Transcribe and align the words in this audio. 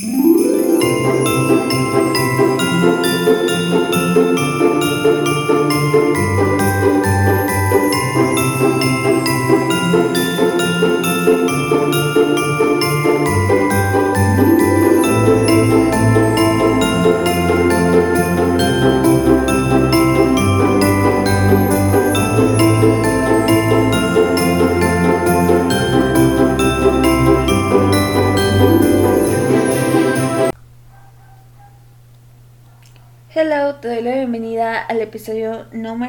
Mm-hmm. 0.00 0.37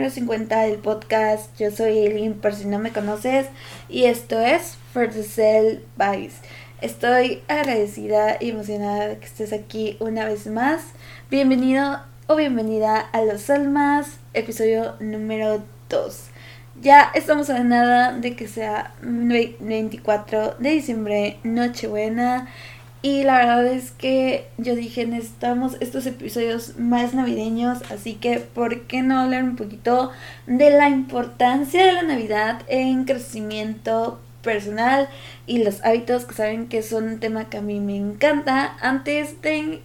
Número 0.09 0.11
50 0.11 0.61
del 0.61 0.77
podcast. 0.77 1.55
Yo 1.59 1.71
soy 1.71 1.99
Eileen, 1.99 2.33
por 2.33 2.53
si 2.53 2.65
no 2.65 2.79
me 2.79 2.91
conoces, 2.91 3.47
y 3.89 4.05
esto 4.05 4.39
es 4.39 4.77
For 4.93 5.09
the 5.09 5.23
Cell 5.23 5.79
Vice. 5.97 6.37
Estoy 6.81 7.43
agradecida 7.47 8.37
y 8.39 8.49
emocionada 8.49 9.09
de 9.09 9.17
que 9.19 9.25
estés 9.25 9.53
aquí 9.53 9.97
una 9.99 10.25
vez 10.25 10.47
más. 10.47 10.81
Bienvenido 11.29 11.99
o 12.27 12.35
bienvenida 12.35 12.99
a 12.99 13.21
Los 13.21 13.49
Almas, 13.49 14.17
episodio 14.33 14.95
número 14.99 15.63
2. 15.89 16.29
Ya 16.81 17.11
estamos 17.13 17.49
a 17.49 17.63
nada 17.63 18.13
de 18.13 18.35
que 18.35 18.47
sea 18.47 18.95
24 19.01 20.55
de 20.59 20.69
diciembre, 20.69 21.39
Nochebuena. 21.43 22.47
Y 23.01 23.23
la 23.23 23.37
verdad 23.37 23.67
es 23.67 23.91
que 23.91 24.49
yo 24.57 24.75
dije, 24.75 25.05
necesitamos 25.05 25.77
estos 25.79 26.05
episodios 26.05 26.77
más 26.77 27.13
navideños, 27.13 27.79
así 27.89 28.15
que 28.15 28.39
¿por 28.39 28.81
qué 28.87 29.01
no 29.01 29.19
hablar 29.19 29.45
un 29.45 29.55
poquito 29.55 30.11
de 30.47 30.69
la 30.69 30.89
importancia 30.89 31.85
de 31.85 31.93
la 31.93 32.01
Navidad 32.03 32.61
en 32.67 33.05
crecimiento 33.05 34.19
personal 34.41 35.07
y 35.47 35.63
los 35.63 35.81
hábitos 35.85 36.25
que 36.25 36.33
saben 36.33 36.67
que 36.67 36.83
son 36.83 37.05
un 37.05 37.19
tema 37.21 37.49
que 37.49 37.59
a 37.59 37.61
mí 37.61 37.79
me 37.79 37.95
encanta? 37.95 38.75
Antes 38.81 39.41
de 39.41 39.81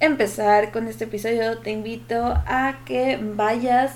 empezar 0.00 0.72
con 0.72 0.88
este 0.88 1.04
episodio, 1.04 1.58
te 1.58 1.70
invito 1.70 2.34
a 2.46 2.80
que 2.84 3.16
vayas 3.22 3.92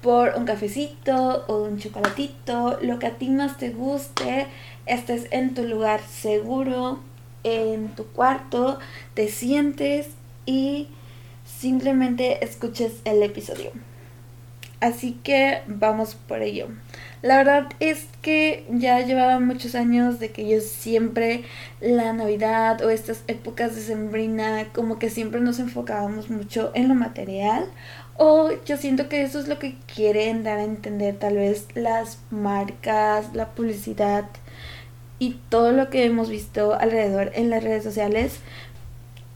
por 0.00 0.32
un 0.38 0.46
cafecito 0.46 1.44
o 1.46 1.62
un 1.64 1.78
chocolatito, 1.78 2.78
lo 2.80 2.98
que 2.98 3.06
a 3.06 3.18
ti 3.18 3.28
más 3.28 3.58
te 3.58 3.68
guste, 3.68 4.46
estés 4.86 5.26
en 5.30 5.52
tu 5.52 5.64
lugar 5.64 6.00
seguro 6.00 7.00
en 7.44 7.94
tu 7.94 8.06
cuarto, 8.06 8.78
te 9.14 9.28
sientes 9.28 10.08
y 10.46 10.88
simplemente 11.44 12.44
escuches 12.44 12.94
el 13.04 13.22
episodio. 13.22 13.70
Así 14.80 15.18
que 15.22 15.62
vamos 15.66 16.14
por 16.14 16.42
ello. 16.42 16.68
La 17.22 17.38
verdad 17.38 17.68
es 17.80 18.06
que 18.20 18.66
ya 18.68 19.00
llevaba 19.00 19.40
muchos 19.40 19.74
años 19.74 20.18
de 20.20 20.30
que 20.30 20.46
yo 20.46 20.60
siempre 20.60 21.44
la 21.80 22.12
Navidad 22.12 22.82
o 22.82 22.90
estas 22.90 23.22
épocas 23.28 23.74
de 23.74 23.80
sembrina 23.80 24.68
como 24.74 24.98
que 24.98 25.08
siempre 25.08 25.40
nos 25.40 25.58
enfocábamos 25.58 26.28
mucho 26.28 26.70
en 26.74 26.88
lo 26.88 26.94
material 26.94 27.66
o 28.18 28.50
yo 28.66 28.76
siento 28.76 29.08
que 29.08 29.22
eso 29.22 29.40
es 29.40 29.48
lo 29.48 29.58
que 29.58 29.76
quieren 29.92 30.44
dar 30.44 30.58
a 30.58 30.64
entender 30.64 31.16
tal 31.16 31.36
vez 31.36 31.66
las 31.74 32.18
marcas, 32.30 33.34
la 33.34 33.54
publicidad 33.54 34.26
y 35.18 35.36
todo 35.48 35.72
lo 35.72 35.90
que 35.90 36.04
hemos 36.04 36.28
visto 36.28 36.74
alrededor 36.74 37.32
en 37.34 37.50
las 37.50 37.62
redes 37.62 37.84
sociales. 37.84 38.40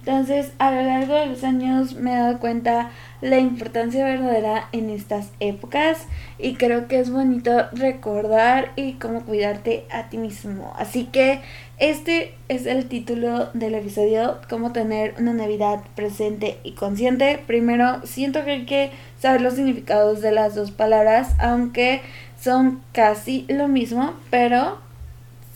Entonces, 0.00 0.52
a 0.58 0.70
lo 0.70 0.80
largo 0.82 1.14
de 1.14 1.26
los 1.26 1.44
años 1.44 1.94
me 1.94 2.12
he 2.12 2.16
dado 2.16 2.38
cuenta 2.38 2.90
la 3.20 3.38
importancia 3.38 4.04
verdadera 4.04 4.68
en 4.73 4.88
estas 4.88 5.28
épocas 5.38 6.06
y 6.38 6.54
creo 6.54 6.88
que 6.88 6.99
es 6.99 7.11
bonito 7.11 7.68
recordar 7.73 8.73
y 8.75 8.94
cómo 8.94 9.26
cuidarte 9.26 9.85
a 9.90 10.08
ti 10.08 10.16
mismo. 10.16 10.73
Así 10.78 11.04
que 11.04 11.40
este 11.78 12.35
es 12.49 12.64
el 12.64 12.87
título 12.88 13.50
del 13.52 13.75
episodio, 13.75 14.38
cómo 14.49 14.73
tener 14.73 15.14
una 15.18 15.35
Navidad 15.35 15.80
presente 15.94 16.56
y 16.62 16.73
consciente. 16.73 17.38
Primero, 17.47 18.00
siento 18.06 18.44
que 18.47 18.52
hay 18.52 18.64
que 18.64 18.90
saber 19.20 19.42
los 19.42 19.54
significados 19.54 20.23
de 20.23 20.32
las 20.32 20.54
dos 20.54 20.70
palabras, 20.70 21.35
aunque 21.38 22.00
son 22.40 22.80
casi 22.92 23.44
lo 23.49 23.68
mismo, 23.68 24.14
pero 24.30 24.78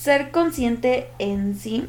ser 0.03 0.33
consciente 0.33 1.07
en 1.21 1.57
sí 1.57 1.89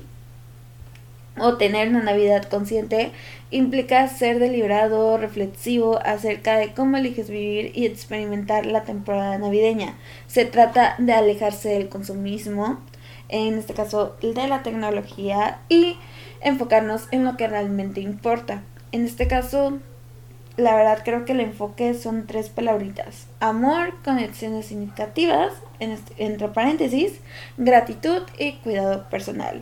o 1.39 1.58
tener 1.58 1.89
una 1.89 2.03
Navidad 2.03 2.43
consciente 2.43 3.12
implica 3.50 4.08
ser 4.08 4.38
deliberado, 4.38 5.17
reflexivo 5.17 6.00
acerca 6.05 6.58
de 6.58 6.75
cómo 6.75 6.98
eliges 6.98 7.32
vivir 7.32 7.72
y 7.74 7.88
experimentar 7.88 8.67
la 8.67 8.84
temporada 8.84 9.39
navideña. 9.39 9.96
Se 10.27 10.46
trata 10.46 10.93
de 11.00 11.12
alejarse 11.13 11.70
del 11.70 11.89
consumismo, 11.89 12.82
en 13.29 13.58
este 13.58 13.74
caso 13.74 14.15
de 14.22 14.48
la 14.48 14.62
tecnología, 14.62 15.62
y 15.67 15.98
enfocarnos 16.41 17.08
en 17.10 17.25
lo 17.25 17.36
que 17.36 17.48
realmente 17.48 18.00
importa. 18.00 18.62
En 18.91 19.05
este 19.05 19.27
caso, 19.27 19.79
la 20.55 20.75
verdad 20.75 21.01
creo 21.03 21.25
que 21.25 21.32
el 21.32 21.39
enfoque 21.39 21.96
son 21.96 22.27
tres 22.27 22.50
palabritas. 22.50 23.25
Amor, 23.43 23.93
conexiones 24.05 24.67
significativas, 24.67 25.51
entre 25.81 26.47
paréntesis, 26.47 27.19
gratitud 27.57 28.21
y 28.39 28.53
cuidado 28.59 29.09
personal. 29.09 29.62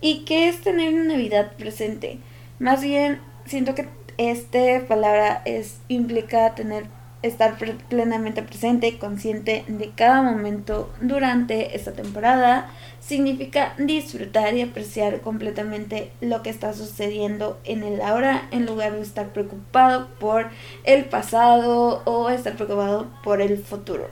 ¿Y 0.00 0.24
qué 0.24 0.48
es 0.48 0.62
tener 0.62 0.94
una 0.94 1.12
Navidad 1.12 1.52
presente? 1.58 2.20
Más 2.58 2.80
bien, 2.80 3.20
siento 3.44 3.74
que 3.74 3.86
esta 4.16 4.80
palabra 4.88 5.42
es, 5.44 5.78
implica 5.88 6.54
tener 6.54 6.86
estar 7.22 7.56
plenamente 7.88 8.42
presente 8.42 8.88
y 8.88 8.92
consciente 8.92 9.64
de 9.66 9.90
cada 9.90 10.22
momento 10.22 10.92
durante 11.00 11.76
esta 11.76 11.92
temporada 11.92 12.70
significa 13.00 13.74
disfrutar 13.78 14.54
y 14.54 14.62
apreciar 14.62 15.20
completamente 15.20 16.12
lo 16.20 16.42
que 16.42 16.50
está 16.50 16.72
sucediendo 16.72 17.58
en 17.64 17.82
el 17.82 18.00
ahora 18.00 18.48
en 18.50 18.66
lugar 18.66 18.92
de 18.92 19.00
estar 19.00 19.32
preocupado 19.32 20.08
por 20.20 20.48
el 20.84 21.04
pasado 21.06 22.02
o 22.04 22.30
estar 22.30 22.54
preocupado 22.54 23.08
por 23.24 23.40
el 23.40 23.58
futuro. 23.58 24.08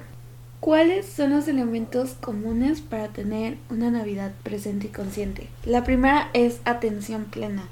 ¿Cuáles 0.60 1.06
son 1.06 1.30
los 1.30 1.46
elementos 1.46 2.14
comunes 2.14 2.80
para 2.80 3.08
tener 3.08 3.58
una 3.70 3.90
Navidad 3.90 4.32
presente 4.42 4.88
y 4.88 4.90
consciente? 4.90 5.48
La 5.64 5.84
primera 5.84 6.30
es 6.32 6.60
atención 6.64 7.26
plena. 7.26 7.68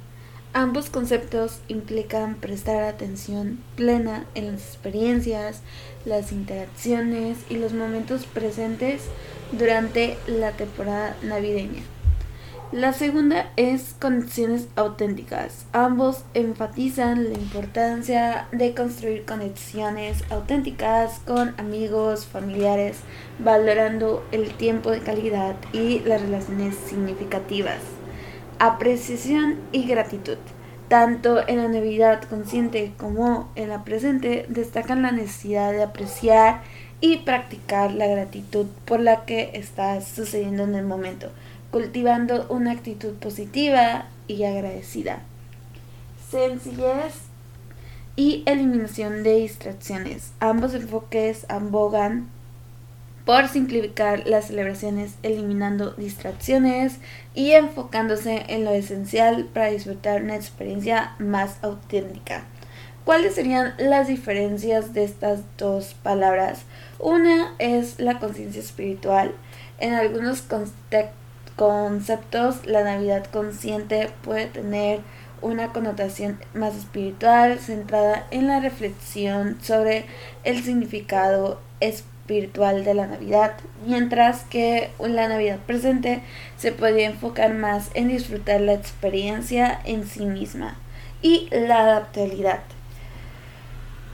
Ambos 0.57 0.89
conceptos 0.89 1.59
implican 1.67 2.37
prestar 2.37 2.85
atención 2.85 3.59
plena 3.75 4.25
en 4.37 4.53
las 4.53 4.61
experiencias, 4.61 5.63
las 6.05 6.31
interacciones 6.31 7.39
y 7.51 7.57
los 7.57 7.73
momentos 7.73 8.25
presentes 8.27 9.03
durante 9.51 10.17
la 10.29 10.53
temporada 10.53 11.17
navideña. 11.25 11.83
La 12.71 12.93
segunda 12.93 13.51
es 13.57 13.97
conexiones 14.01 14.69
auténticas. 14.77 15.67
Ambos 15.73 16.25
enfatizan 16.35 17.33
la 17.33 17.37
importancia 17.37 18.47
de 18.53 18.75
construir 18.75 19.25
conexiones 19.25 20.23
auténticas 20.31 21.19
con 21.27 21.53
amigos, 21.59 22.27
familiares, 22.27 22.99
valorando 23.41 24.25
el 24.31 24.55
tiempo 24.55 24.93
de 24.93 25.01
calidad 25.01 25.57
y 25.73 25.99
las 25.99 26.23
relaciones 26.23 26.77
significativas 26.77 27.81
apreciación 28.59 29.57
y 29.73 29.87
gratitud. 29.87 30.39
Tanto 30.89 31.47
en 31.49 31.59
la 31.59 31.69
Navidad 31.69 32.23
consciente 32.25 32.93
como 32.99 33.51
en 33.57 33.71
la 33.71 33.85
presente 33.85 34.47
destacan 34.49 35.03
la 35.03 35.13
necesidad 35.13 35.73
de 35.73 35.83
apreciar 35.83 36.63
y 37.01 37.19
practicar 37.19 37.93
la 37.93 38.07
gratitud 38.07 38.67
por 38.85 39.01
la 39.01 39.25
que 39.25 39.51
está 39.55 40.01
sucediendo 40.01 40.65
en 40.65 40.75
el 40.75 40.85
momento, 40.85 41.31
cultivando 41.71 42.47
una 42.49 42.73
actitud 42.73 43.15
positiva 43.15 44.07
y 44.29 44.45
agradecida. 44.45 45.23
Sencillez 46.31 47.15
y 48.17 48.43
eliminación 48.47 49.23
de 49.23 49.37
distracciones. 49.37 50.33
Ambos 50.41 50.75
enfoques 50.75 51.47
abogan 51.49 52.29
por 53.25 53.49
simplificar 53.49 54.27
las 54.27 54.49
celebraciones 54.49 55.15
eliminando 55.23 55.93
distracciones 55.93 56.99
y 57.35 57.53
enfocándose 57.53 58.45
en 58.49 58.65
lo 58.65 58.73
esencial 58.73 59.47
para 59.53 59.69
disfrutar 59.69 60.23
una 60.23 60.37
experiencia 60.37 61.15
más 61.19 61.57
auténtica. 61.63 62.45
¿Cuáles 63.05 63.35
serían 63.35 63.75
las 63.79 64.09
diferencias 64.09 64.95
de 64.95 65.05
estas 65.05 65.41
dos 65.59 65.95
palabras? 66.03 66.63
Una 66.99 67.55
es 67.59 67.99
la 67.99 68.19
conciencia 68.19 68.61
espiritual. 68.61 69.33
En 69.79 69.95
algunos 69.95 70.43
conceptos 71.57 72.67
la 72.67 72.85
Navidad 72.85 73.27
consciente 73.31 74.11
puede 74.23 74.47
tener 74.47 75.01
una 75.43 75.73
connotación 75.73 76.41
más 76.55 76.75
espiritual 76.77 77.59
centrada 77.59 78.27
en 78.31 78.47
la 78.47 78.61
reflexión 78.61 79.59
sobre 79.61 80.07
el 80.45 80.63
significado 80.63 81.61
espiritual 81.81 82.14
espiritual 82.25 82.85
de 82.85 82.95
la 82.95 83.07
Navidad, 83.07 83.53
mientras 83.87 84.45
que 84.45 84.91
la 84.99 85.29
Navidad 85.29 85.59
presente 85.67 86.23
se 86.57 86.73
podría 86.73 87.07
enfocar 87.07 87.53
más 87.53 87.91
en 87.93 88.09
disfrutar 88.09 88.63
la 88.63 88.73
experiencia 88.73 89.79
en 89.85 90.07
sí 90.07 90.25
misma 90.25 90.79
y 91.21 91.49
la 91.51 91.81
adaptabilidad. 91.81 92.61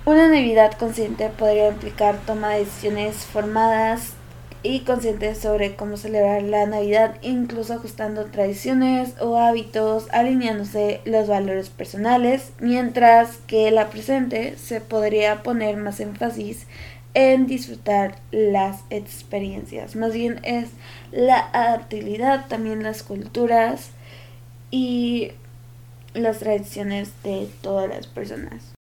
Una 0.07 0.27
Navidad 0.27 0.73
consciente 0.73 1.29
podría 1.29 1.69
implicar 1.69 2.19
toma 2.27 2.51
de 2.51 2.65
decisiones 2.65 3.15
formadas 3.27 4.15
y 4.65 4.81
conscientes 4.81 5.39
sobre 5.39 5.77
cómo 5.77 5.97
celebrar 5.97 6.43
la 6.43 6.67
Navidad, 6.67 7.15
incluso 7.23 7.75
ajustando 7.75 8.25
tradiciones 8.27 9.15
o 9.21 9.39
hábitos, 9.39 10.09
alineándose 10.11 11.01
los 11.05 11.29
valores 11.29 11.71
personales, 11.71 12.53
mientras 12.59 13.37
que 13.47 13.71
la 13.71 13.89
presente 13.89 14.59
se 14.59 14.81
podría 14.81 15.45
poner 15.45 15.77
más 15.77 16.01
énfasis 16.01 16.67
en 17.15 17.47
disfrutar 17.47 18.17
las 18.31 18.83
experiencias. 18.91 19.97
Más 19.97 20.13
bien 20.13 20.41
es 20.45 20.71
la 21.11 21.39
adaptabilidad, 21.53 22.47
también 22.49 22.83
las 22.83 23.03
culturas 23.03 23.91
y 24.71 25.33
las 26.15 26.39
tradiciones 26.39 27.13
de 27.23 27.49
todas 27.63 27.89
las 27.89 28.07
personas. 28.07 28.75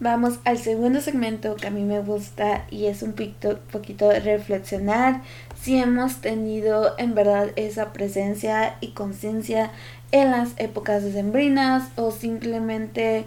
Vamos 0.00 0.40
al 0.44 0.58
segundo 0.58 1.00
segmento 1.00 1.54
que 1.54 1.68
a 1.68 1.70
mí 1.70 1.82
me 1.82 2.00
gusta 2.00 2.66
y 2.68 2.86
es 2.86 3.02
un 3.02 3.12
poquito, 3.12 4.10
reflexionar 4.10 5.22
si 5.60 5.76
hemos 5.76 6.20
tenido 6.20 6.98
en 6.98 7.14
verdad 7.14 7.50
esa 7.54 7.92
presencia 7.92 8.76
y 8.80 8.88
conciencia 8.88 9.70
en 10.10 10.32
las 10.32 10.50
épocas 10.58 11.04
decembrinas 11.04 11.90
o 11.94 12.10
simplemente 12.10 13.24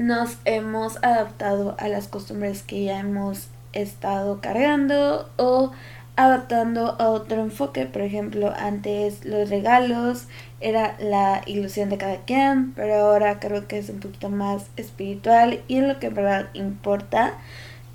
nos 0.00 0.38
hemos 0.46 0.96
adaptado 1.04 1.76
a 1.78 1.86
las 1.88 2.08
costumbres 2.08 2.62
que 2.62 2.84
ya 2.84 3.00
hemos 3.00 3.48
estado 3.74 4.40
cargando 4.40 5.28
o 5.36 5.72
adaptando 6.16 6.96
a 6.98 7.10
otro 7.10 7.42
enfoque. 7.42 7.84
Por 7.84 8.00
ejemplo, 8.00 8.50
antes 8.56 9.26
los 9.26 9.50
regalos 9.50 10.26
era 10.62 10.96
la 11.00 11.42
ilusión 11.44 11.90
de 11.90 11.98
cada 11.98 12.16
quien, 12.24 12.72
pero 12.72 12.94
ahora 12.94 13.40
creo 13.40 13.68
que 13.68 13.76
es 13.76 13.90
un 13.90 14.00
poquito 14.00 14.30
más 14.30 14.70
espiritual 14.78 15.60
y 15.68 15.76
es 15.76 15.84
lo 15.84 15.98
que 15.98 16.06
en 16.06 16.14
verdad 16.14 16.48
importa. 16.54 17.34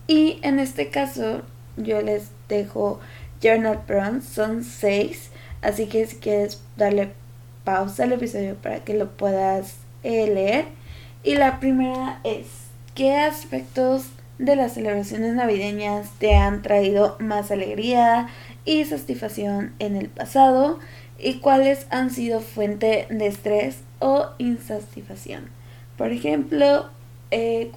Y 0.05 0.37
en 0.43 0.59
este 0.59 0.89
caso, 0.89 1.41
yo 1.75 2.03
les 2.03 2.29
dejo 2.47 2.99
Journal 3.41 3.81
Prompts, 3.87 4.27
son 4.27 4.63
seis, 4.63 5.31
así 5.63 5.87
que 5.87 6.05
si 6.05 6.17
quieres 6.17 6.61
darle 6.77 7.13
pausa 7.63 8.03
al 8.03 8.13
episodio 8.13 8.53
para 8.53 8.81
que 8.81 8.93
lo 8.93 9.09
puedas 9.09 9.77
eh, 10.03 10.27
leer 10.27 10.84
y 11.25 11.35
la 11.35 11.59
primera 11.59 12.19
es, 12.23 12.45
¿qué 12.93 13.17
aspectos 13.17 14.05
de 14.37 14.55
las 14.55 14.73
celebraciones 14.73 15.33
navideñas 15.33 16.11
te 16.19 16.35
han 16.35 16.61
traído 16.61 17.17
más 17.19 17.49
alegría 17.49 18.27
y 18.63 18.85
satisfacción 18.85 19.73
en 19.79 19.95
el 19.95 20.07
pasado? 20.07 20.79
¿Y 21.17 21.39
cuáles 21.39 21.87
han 21.89 22.11
sido 22.11 22.41
fuente 22.41 23.07
de 23.09 23.25
estrés 23.25 23.79
o 23.97 24.27
insatisfacción? 24.37 25.49
Por 25.97 26.11
ejemplo, 26.11 26.89
eh, 27.31 27.71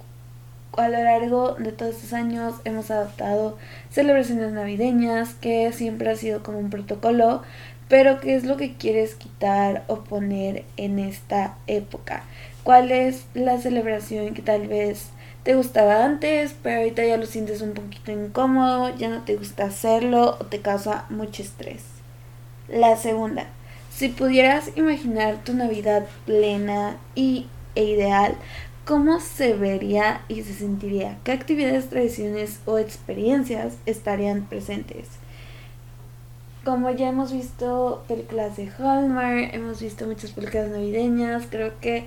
a 0.77 0.87
lo 0.87 1.03
largo 1.03 1.55
de 1.55 1.71
todos 1.71 1.95
estos 1.95 2.13
años 2.13 2.53
hemos 2.65 2.91
adoptado 2.91 3.57
celebraciones 3.89 4.51
navideñas 4.51 5.33
que 5.33 5.71
siempre 5.71 6.11
ha 6.11 6.15
sido 6.15 6.43
como 6.43 6.59
un 6.59 6.69
protocolo, 6.69 7.41
pero 7.87 8.19
¿qué 8.19 8.35
es 8.35 8.43
lo 8.43 8.57
que 8.57 8.75
quieres 8.75 9.15
quitar 9.15 9.83
o 9.87 10.01
poner 10.01 10.65
en 10.77 10.99
esta 10.99 11.57
época? 11.65 12.23
Cuál 12.69 12.91
es 12.91 13.25
la 13.33 13.57
celebración 13.57 14.35
que 14.35 14.43
tal 14.43 14.67
vez 14.67 15.07
te 15.41 15.55
gustaba 15.55 16.05
antes, 16.05 16.55
pero 16.61 16.81
ahorita 16.81 17.03
ya 17.03 17.17
lo 17.17 17.25
sientes 17.25 17.63
un 17.63 17.73
poquito 17.73 18.11
incómodo, 18.11 18.95
ya 18.95 19.09
no 19.09 19.23
te 19.23 19.37
gusta 19.37 19.63
hacerlo 19.63 20.37
o 20.39 20.45
te 20.45 20.61
causa 20.61 21.07
mucho 21.09 21.41
estrés. 21.41 21.81
La 22.67 22.95
segunda, 22.95 23.47
si 23.91 24.09
pudieras 24.09 24.69
imaginar 24.75 25.43
tu 25.43 25.55
Navidad 25.55 26.05
plena 26.27 26.97
y, 27.15 27.47
e 27.73 27.85
ideal, 27.85 28.35
¿cómo 28.85 29.19
se 29.19 29.55
vería 29.55 30.21
y 30.27 30.43
se 30.43 30.53
sentiría? 30.53 31.17
¿Qué 31.23 31.31
actividades, 31.31 31.89
tradiciones 31.89 32.59
o 32.67 32.77
experiencias 32.77 33.77
estarían 33.87 34.43
presentes? 34.43 35.07
Como 36.63 36.91
ya 36.91 37.09
hemos 37.09 37.33
visto 37.33 38.03
películas 38.07 38.57
de 38.57 38.69
Hallmark, 38.69 39.55
hemos 39.55 39.81
visto 39.81 40.05
muchas 40.05 40.33
películas 40.33 40.69
navideñas, 40.69 41.47
creo 41.49 41.71
que 41.81 42.05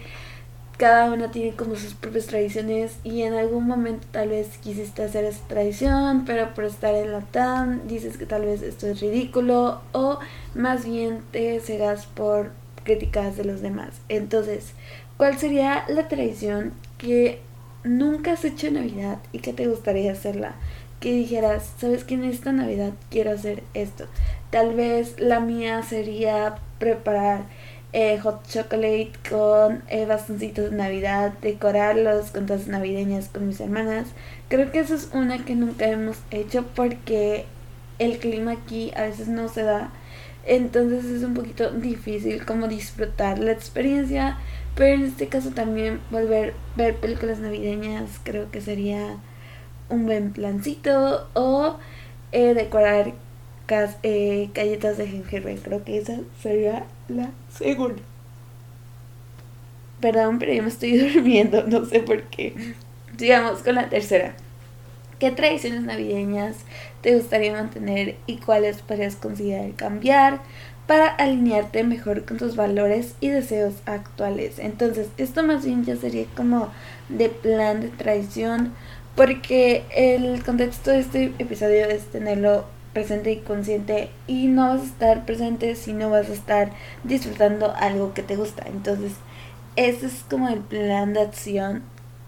cada 0.79 1.13
una 1.13 1.31
tiene 1.31 1.55
como 1.55 1.77
sus 1.77 1.95
propias 1.95 2.27
tradiciones 2.27 2.97
y 3.05 3.23
en 3.23 3.35
algún 3.35 3.67
momento 3.67 4.07
tal 4.11 4.31
vez 4.31 4.59
quisiste 4.59 5.03
hacer 5.05 5.25
esa 5.25 5.47
tradición, 5.47 6.25
pero 6.25 6.55
por 6.55 6.65
estar 6.65 6.95
en 6.95 7.13
la 7.13 7.21
TAM 7.21 7.87
dices 7.87 8.17
que 8.17 8.27
tal 8.27 8.43
vez 8.45 8.63
esto 8.63 8.87
es 8.87 9.01
ridículo 9.01 9.81
o 9.93 10.19
más 10.55 10.85
bien 10.85 11.21
te 11.31 11.61
cegas 11.61 12.07
por 12.07 12.51
críticas 12.85 13.37
de 13.37 13.45
los 13.45 13.61
demás. 13.61 14.01
Entonces, 14.09 14.73
¿cuál 15.17 15.39
sería 15.39 15.85
la 15.89 16.09
tradición 16.09 16.73
que 16.99 17.41
nunca 17.85 18.33
has 18.33 18.45
hecho 18.45 18.69
en 18.69 18.75
Navidad 18.75 19.19
y 19.33 19.39
que 19.39 19.53
te 19.53 19.69
gustaría 19.69 20.13
hacerla? 20.13 20.55
Que 21.01 21.13
dijeras, 21.13 21.73
¿sabes 21.79 22.05
que 22.05 22.15
en 22.15 22.25
esta 22.25 22.53
Navidad 22.53 22.93
quiero 23.11 23.33
hacer 23.33 23.63
esto? 23.75 24.07
Tal 24.51 24.75
vez 24.75 25.19
la 25.19 25.41
mía 25.41 25.83
sería 25.83 26.57
preparar 26.79 27.45
eh, 27.93 28.19
hot 28.21 28.47
chocolate 28.49 29.13
con 29.29 29.83
eh, 29.89 30.07
bastoncitos 30.07 30.71
de 30.71 30.77
Navidad, 30.77 31.35
decorarlos 31.43 32.31
con 32.31 32.47
cosas 32.47 32.69
navideñas 32.69 33.29
con 33.29 33.47
mis 33.47 33.61
hermanas. 33.61 34.09
Creo 34.49 34.71
que 34.71 34.81
eso 34.81 34.95
es 34.95 35.11
una 35.13 35.45
que 35.45 35.55
nunca 35.55 35.87
hemos 35.87 36.19
hecho 36.31 36.65
porque 36.75 37.45
el 37.99 38.19
clima 38.19 38.53
aquí 38.53 38.93
a 38.97 39.03
veces 39.03 39.29
no 39.29 39.49
se 39.49 39.63
da. 39.63 39.91
Entonces 40.45 41.05
es 41.05 41.23
un 41.23 41.35
poquito 41.35 41.71
difícil 41.71 42.45
como 42.45 42.69
disfrutar 42.69 43.39
la 43.39 43.53
experiencia. 43.53 44.39
Pero 44.75 44.95
en 44.95 45.05
este 45.05 45.29
caso 45.29 45.51
también 45.51 46.01
volver 46.11 46.55
a 46.75 46.77
ver 46.79 46.97
películas 46.97 47.41
navideñas 47.41 48.21
creo 48.25 48.51
que 48.51 48.63
sería 48.63 49.19
un 49.91 50.07
buen 50.07 50.33
plancito. 50.33 51.29
O 51.35 51.77
eh, 52.33 52.55
decorar 52.55 53.13
eh, 54.03 54.51
galletas 54.55 54.99
de 54.99 55.07
jengibre. 55.07 55.57
Creo 55.63 55.85
que 55.85 55.99
esa 55.99 56.19
sería 56.43 56.85
la 57.13 57.31
segunda. 57.57 58.03
Perdón, 60.01 60.39
pero 60.39 60.53
yo 60.53 60.63
me 60.63 60.69
estoy 60.69 60.99
durmiendo, 61.15 61.65
no 61.67 61.85
sé 61.85 62.01
por 62.01 62.23
qué. 62.25 62.75
Sigamos 63.17 63.61
con 63.61 63.77
la 63.77 63.89
tercera. 63.89 64.35
¿Qué 65.19 65.31
tradiciones 65.31 65.83
navideñas 65.83 66.57
te 67.01 67.15
gustaría 67.15 67.53
mantener 67.53 68.17
y 68.27 68.39
cuáles 68.39 68.83
podrías 68.83 69.15
considerar 69.15 69.71
cambiar 69.77 70.41
para 70.89 71.07
alinearte 71.07 71.85
mejor 71.85 72.25
con 72.25 72.39
tus 72.39 72.57
valores 72.57 73.15
y 73.21 73.29
deseos 73.29 73.75
actuales? 73.87 74.59
Entonces, 74.59 75.07
esto 75.19 75.45
más 75.45 75.65
bien 75.65 75.85
ya 75.85 75.95
sería 75.95 76.25
como 76.37 76.73
de 77.09 77.29
plan 77.29 77.81
de 77.81 77.89
tradición, 77.91 78.73
porque 79.15 79.85
el 79.95 80.43
contexto 80.43 80.91
de 80.91 80.99
este 80.99 81.33
episodio 81.39 81.87
es 81.87 82.07
tenerlo 82.07 82.65
presente 82.93 83.33
y 83.33 83.39
consciente 83.39 84.11
y 84.27 84.47
no 84.47 84.69
vas 84.69 84.83
a 84.83 84.85
estar 84.85 85.27
presente 85.27 85.75
si 85.77 85.93
no 85.93 86.11
vas 86.11 86.29
a 86.29 86.35
estar 86.35 86.73
disfrutando 87.05 87.75
algo 87.77 88.15
que 88.15 88.23
te 88.23 88.37
gusta. 88.37 88.65
Entonces, 88.67 89.13
ese 89.77 90.07
es 90.07 90.25
como 90.29 90.49
el 90.49 90.61
plan 90.61 91.15
de 91.15 91.23
acción 91.23 91.83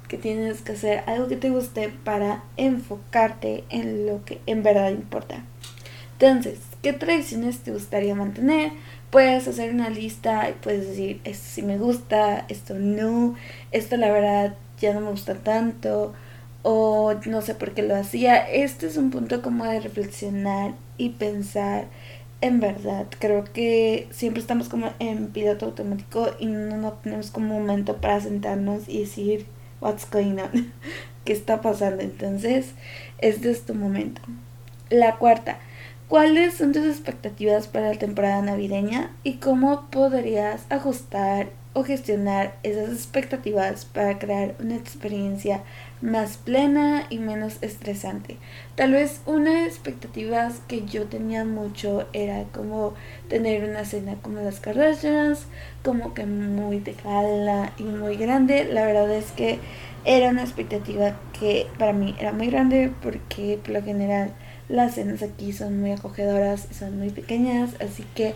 que 0.08 0.18
tienes 0.18 0.62
que 0.62 0.72
hacer, 0.72 1.02
algo 1.06 1.28
que 1.28 1.36
te 1.36 1.50
guste 1.50 1.88
para 2.04 2.44
enfocarte 2.56 3.64
en 3.70 4.06
lo 4.06 4.24
que 4.24 4.40
en 4.46 4.62
verdad 4.62 4.90
importa. 4.90 5.44
Entonces, 6.12 6.60
¿qué 6.82 6.92
tradiciones 6.92 7.58
te 7.60 7.72
gustaría 7.72 8.14
mantener? 8.14 8.72
Puedes 9.10 9.46
hacer 9.48 9.72
una 9.72 9.90
lista 9.90 10.48
y 10.48 10.52
puedes 10.54 10.88
decir, 10.88 11.20
esto 11.24 11.44
sí 11.46 11.62
me 11.62 11.78
gusta, 11.78 12.44
esto 12.48 12.74
no, 12.74 13.34
esto 13.72 13.96
la 13.96 14.10
verdad 14.10 14.54
ya 14.78 14.94
no 14.94 15.00
me 15.00 15.10
gusta 15.10 15.34
tanto 15.34 16.14
o 16.64 17.12
no 17.26 17.42
sé 17.42 17.54
por 17.54 17.72
qué 17.72 17.82
lo 17.82 17.94
hacía. 17.94 18.36
Este 18.50 18.86
es 18.86 18.96
un 18.96 19.10
punto 19.10 19.42
como 19.42 19.64
de 19.66 19.80
reflexionar 19.80 20.74
y 20.96 21.10
pensar 21.10 21.86
en 22.40 22.58
verdad. 22.58 23.06
Creo 23.20 23.44
que 23.44 24.08
siempre 24.10 24.40
estamos 24.40 24.68
como 24.68 24.90
en 24.98 25.28
piloto 25.28 25.66
automático 25.66 26.30
y 26.40 26.46
no, 26.46 26.92
tenemos 26.94 27.30
como 27.30 27.56
un 27.56 27.66
momento 27.66 27.98
para 27.98 28.20
sentarnos 28.20 28.88
y 28.88 29.00
decir 29.00 29.46
what's 29.80 30.10
going 30.10 30.38
on, 30.38 30.72
qué 31.24 31.34
está 31.34 31.60
pasando. 31.60 32.02
Entonces, 32.02 32.72
este 33.18 33.50
es 33.50 33.66
tu 33.66 33.74
momento. 33.74 34.22
La 34.88 35.16
cuarta, 35.16 35.58
¿cuáles 36.08 36.54
son 36.54 36.72
tus 36.72 36.86
expectativas 36.86 37.68
para 37.68 37.90
la 37.90 37.98
temporada 37.98 38.40
navideña 38.40 39.14
y 39.22 39.34
cómo 39.34 39.90
podrías 39.90 40.64
ajustar 40.70 41.48
o 41.74 41.82
gestionar 41.82 42.56
esas 42.62 42.90
expectativas 42.90 43.84
para 43.84 44.18
crear 44.18 44.54
una 44.60 44.76
experiencia 44.76 45.62
más 46.00 46.36
plena 46.36 47.04
y 47.10 47.18
menos 47.18 47.58
estresante. 47.62 48.36
Tal 48.76 48.92
vez 48.92 49.20
una 49.26 49.50
de 49.50 49.64
las 49.64 49.74
expectativas 49.74 50.60
que 50.68 50.84
yo 50.86 51.06
tenía 51.06 51.44
mucho 51.44 52.06
era 52.12 52.44
como 52.52 52.94
tener 53.28 53.68
una 53.68 53.84
cena 53.84 54.14
como 54.22 54.40
las 54.40 54.60
Kardashians, 54.60 55.46
como 55.82 56.14
que 56.14 56.26
muy 56.26 56.78
de 56.78 56.94
gala 56.94 57.72
y 57.76 57.82
muy 57.82 58.16
grande. 58.16 58.64
La 58.64 58.86
verdad 58.86 59.10
es 59.12 59.32
que 59.32 59.58
era 60.04 60.30
una 60.30 60.42
expectativa 60.42 61.18
que 61.38 61.66
para 61.78 61.92
mí 61.92 62.14
era 62.20 62.32
muy 62.32 62.48
grande 62.50 62.92
porque 63.02 63.58
por 63.62 63.72
lo 63.72 63.82
general 63.82 64.32
las 64.68 64.94
cenas 64.94 65.22
aquí 65.22 65.52
son 65.52 65.80
muy 65.80 65.92
acogedoras 65.92 66.68
y 66.70 66.74
son 66.74 66.98
muy 66.98 67.10
pequeñas, 67.10 67.70
así 67.80 68.04
que 68.14 68.34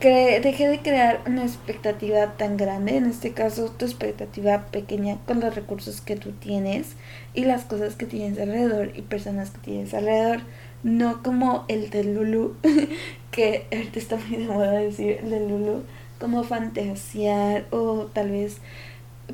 dejé 0.00 0.68
de 0.68 0.80
crear 0.80 1.22
una 1.26 1.42
expectativa 1.42 2.36
tan 2.36 2.56
grande, 2.56 2.96
en 2.96 3.06
este 3.06 3.32
caso 3.32 3.70
tu 3.70 3.86
expectativa 3.86 4.66
pequeña 4.66 5.18
con 5.26 5.40
los 5.40 5.54
recursos 5.54 6.00
que 6.00 6.16
tú 6.16 6.32
tienes 6.32 6.96
y 7.34 7.44
las 7.44 7.64
cosas 7.64 7.96
que 7.96 8.06
tienes 8.06 8.38
alrededor 8.38 8.92
y 8.94 9.02
personas 9.02 9.50
que 9.50 9.58
tienes 9.58 9.94
alrededor, 9.94 10.40
no 10.82 11.22
como 11.22 11.64
el 11.68 11.90
de 11.90 12.04
Lulu, 12.04 12.56
que 13.30 13.66
ahorita 13.72 13.98
está 13.98 14.16
muy 14.16 14.36
de 14.36 14.46
moda 14.46 14.72
decir 14.72 15.18
el 15.22 15.30
de 15.30 15.48
Lulu, 15.48 15.82
como 16.20 16.44
fantasear 16.44 17.66
o 17.70 18.06
tal 18.12 18.30
vez 18.30 18.58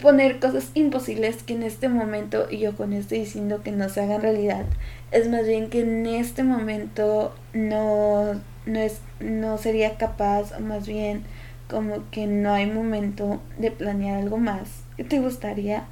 poner 0.01 0.41
cosas 0.41 0.71
imposibles 0.75 1.43
que 1.43 1.55
en 1.55 1.63
este 1.63 1.89
momento, 1.89 2.47
y 2.51 2.59
yo 2.59 2.77
con 2.77 2.93
esto 2.93 3.15
diciendo 3.15 3.63
que 3.63 3.73
no 3.73 3.89
se 3.89 4.01
hagan 4.01 4.23
realidad, 4.23 4.65
es 5.13 5.29
más 5.29 5.47
bien 5.47 5.69
que 5.69 5.81
en 5.81 6.07
este 6.07 6.43
momento 6.43 7.35
no, 7.53 8.41
no, 8.67 8.81
es, 8.81 9.01
no 9.21 9.59
sería 9.59 9.97
capaz, 9.99 10.53
o 10.57 10.61
más 10.61 10.87
bien 10.89 11.23
como 11.69 12.11
que 12.11 12.27
no 12.27 12.53
hay 12.53 12.67
momento 12.67 13.41
de 13.59 13.71
planear 13.71 14.19
algo 14.19 14.39
más 14.39 14.83
que 14.97 15.05
te 15.05 15.21
gustaría. 15.21 15.85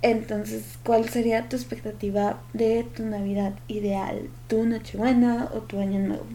Entonces, 0.00 0.78
¿cuál 0.84 1.08
sería 1.08 1.48
tu 1.48 1.56
expectativa 1.56 2.38
de 2.52 2.84
tu 2.84 3.04
Navidad 3.04 3.54
ideal? 3.66 4.30
¿Tu 4.46 4.64
Nochebuena 4.64 5.48
o 5.54 5.58
tu 5.58 5.80
Año 5.80 5.98
Nuevo? 5.98 6.26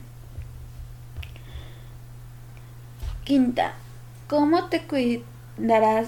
Quinta, 3.24 3.74
¿cómo 4.28 4.66
te 4.66 4.82
cuidarás 4.82 6.08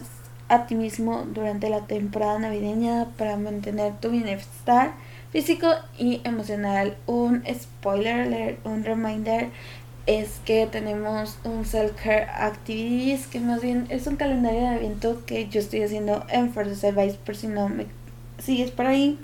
a 0.50 0.68
ti 0.68 0.76
mismo 0.76 1.24
durante 1.34 1.70
la 1.70 1.88
temporada 1.88 2.40
navideña 2.40 3.08
para 3.18 3.38
mantener 3.38 3.94
tu 4.02 4.10
bienestar 4.10 4.92
físico 5.36 5.68
y 5.98 6.22
emocional. 6.24 6.96
Un 7.08 7.44
spoiler 7.54 8.22
alert, 8.22 8.66
un 8.66 8.86
reminder 8.86 9.50
es 10.06 10.40
que 10.46 10.66
tenemos 10.66 11.38
un 11.44 11.66
self-care 11.66 12.30
activities 12.30 13.28
que 13.28 13.42
más 13.42 13.62
bien 13.62 13.86
es 13.90 14.08
un 14.08 14.16
calendario 14.16 14.62
de 14.62 14.76
evento 14.78 15.26
que 15.26 15.50
yo 15.50 15.60
estoy 15.60 15.82
haciendo 15.82 16.26
en 16.30 16.54
First 16.54 16.82
Advice 16.86 17.18
por 17.26 17.36
si 17.36 17.48
no 17.48 17.68
me 17.68 17.88
sigues 18.38 18.72
por 18.72 18.86
ahí. 18.86 19.20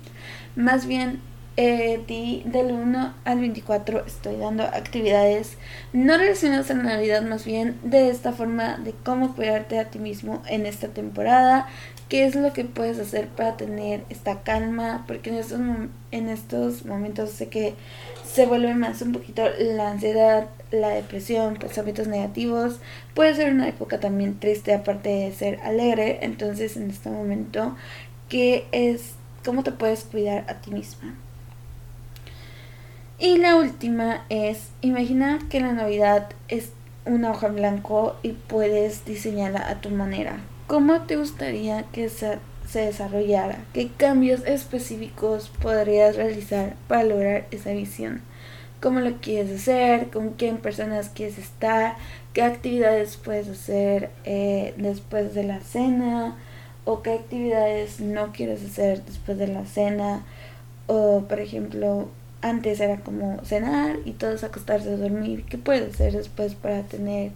Más 0.58 0.86
bien 0.86 1.22
eh, 1.56 2.44
del 2.46 2.72
1 2.74 3.14
al 3.24 3.40
24 3.40 4.06
estoy 4.06 4.36
dando 4.36 4.64
actividades 4.64 5.58
no 5.94 6.18
relacionadas 6.18 6.72
a 6.72 6.74
la 6.74 6.84
Navidad, 6.84 7.22
más 7.22 7.46
bien 7.46 7.78
de 7.84 8.10
esta 8.10 8.34
forma 8.34 8.78
de 8.80 8.94
cómo 9.06 9.34
cuidarte 9.34 9.80
a 9.80 9.86
ti 9.86 10.00
mismo 10.00 10.42
en 10.48 10.66
esta 10.66 10.90
temporada, 10.90 11.68
qué 12.12 12.26
es 12.26 12.36
lo 12.36 12.52
que 12.52 12.66
puedes 12.66 13.00
hacer 13.00 13.30
para 13.30 13.56
tener 13.56 14.04
esta 14.10 14.42
calma, 14.42 15.06
porque 15.08 15.30
en 15.30 15.38
estos, 15.38 15.62
en 16.12 16.28
estos 16.28 16.86
momentos 16.86 17.30
sé 17.30 17.48
que 17.48 17.74
se 18.26 18.46
vuelve 18.46 18.76
más 18.76 19.02
un 19.02 19.14
poquito 19.14 19.44
la 19.58 19.92
ansiedad, 19.92 20.50
la 20.72 20.90
depresión, 20.90 21.56
pensamientos 21.56 22.10
negativos. 22.10 22.82
Puede 23.14 23.34
ser 23.36 23.54
una 23.54 23.70
época 23.70 24.02
también 24.02 24.38
triste 24.42 24.74
aparte 24.74 25.08
de 25.08 25.32
ser 25.32 25.62
alegre, 25.62 26.20
entonces 26.22 26.76
en 26.76 26.90
este 26.90 27.10
momento, 27.10 27.78
¿qué 28.28 28.66
es? 28.74 29.14
¿Cómo 29.46 29.64
te 29.64 29.72
puedes 29.72 30.04
cuidar 30.04 30.44
a 30.50 30.56
ti 30.56 30.72
misma? 30.72 31.16
Y 33.20 33.38
la 33.38 33.56
última 33.56 34.26
es, 34.28 34.72
imagina 34.82 35.40
que 35.50 35.62
la 35.62 35.72
Navidad 35.72 36.28
es 36.50 36.74
una 37.06 37.32
hoja 37.32 37.48
en 37.48 37.56
blanco 37.56 38.18
y 38.22 38.34
puedes 38.34 39.06
diseñarla 39.06 39.70
a 39.70 39.80
tu 39.80 39.92
manera. 39.92 40.42
¿Cómo 40.72 41.02
te 41.02 41.18
gustaría 41.18 41.84
que 41.92 42.08
se, 42.08 42.40
desarrollara? 42.74 43.58
¿Qué 43.74 43.90
cambios 43.90 44.46
específicos 44.46 45.52
podrías 45.62 46.16
realizar 46.16 46.76
para 46.88 47.04
lograr 47.04 47.46
esa 47.52 47.74
visión? 47.74 48.22
¿Cómo 48.80 49.02
lo 49.02 49.18
quieres 49.18 49.52
hacer? 49.52 50.08
¿Con 50.12 50.30
quién 50.30 50.60
personas 50.60 51.10
quieres 51.10 51.40
estar? 51.40 51.98
¿Qué 52.32 52.42
actividades 52.42 53.18
puedes 53.18 53.50
hacer 53.50 54.12
eh, 54.24 54.74
después 54.78 55.34
de 55.34 55.44
la 55.44 55.60
cena? 55.60 56.38
¿O 56.86 57.02
qué 57.02 57.16
actividades 57.16 58.00
no 58.00 58.32
quieres 58.32 58.64
hacer 58.64 59.04
después 59.04 59.38
de 59.38 59.48
la 59.48 59.66
cena? 59.66 60.24
O, 60.88 61.26
por 61.28 61.42
ejemplo, 61.42 62.08
antes 62.42 62.80
era 62.80 63.02
como 63.02 63.44
cenar 63.44 63.98
y 64.06 64.12
todos 64.14 64.46
acostarse 64.46 64.88
a 64.88 64.96
dormir. 64.96 65.44
¿Qué 65.50 65.58
puedes 65.58 65.96
hacer 65.96 66.14
después 66.14 66.56
para 66.56 66.84
tener 66.84 67.32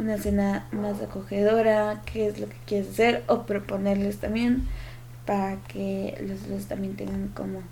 una 0.00 0.18
cena 0.18 0.66
más 0.72 1.00
acogedora? 1.00 2.02
¿Qué 2.04 2.26
es 2.26 2.40
lo 2.40 2.48
que 2.48 2.56
quieres 2.66 2.90
hacer? 2.90 3.22
O 3.26 3.42
proponerles 3.42 4.18
también 4.18 4.66
para 5.26 5.56
que 5.68 6.18
los 6.26 6.48
dos 6.48 6.66
también 6.66 6.96
tengan 6.96 7.28
como 7.28 7.62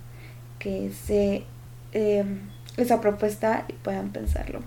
que 0.58 0.92
se 0.92 1.44
eh, 1.92 2.24
esa 2.76 3.00
propuesta 3.00 3.64
y 3.68 3.72
puedan 3.72 4.10
pensarlo. 4.10 4.60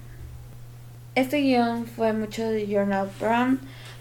Este 1.15 1.41
guion 1.41 1.85
fue 1.85 2.13
mucho 2.13 2.49
de 2.49 2.67
Journal 2.67 3.09
Brown 3.19 3.59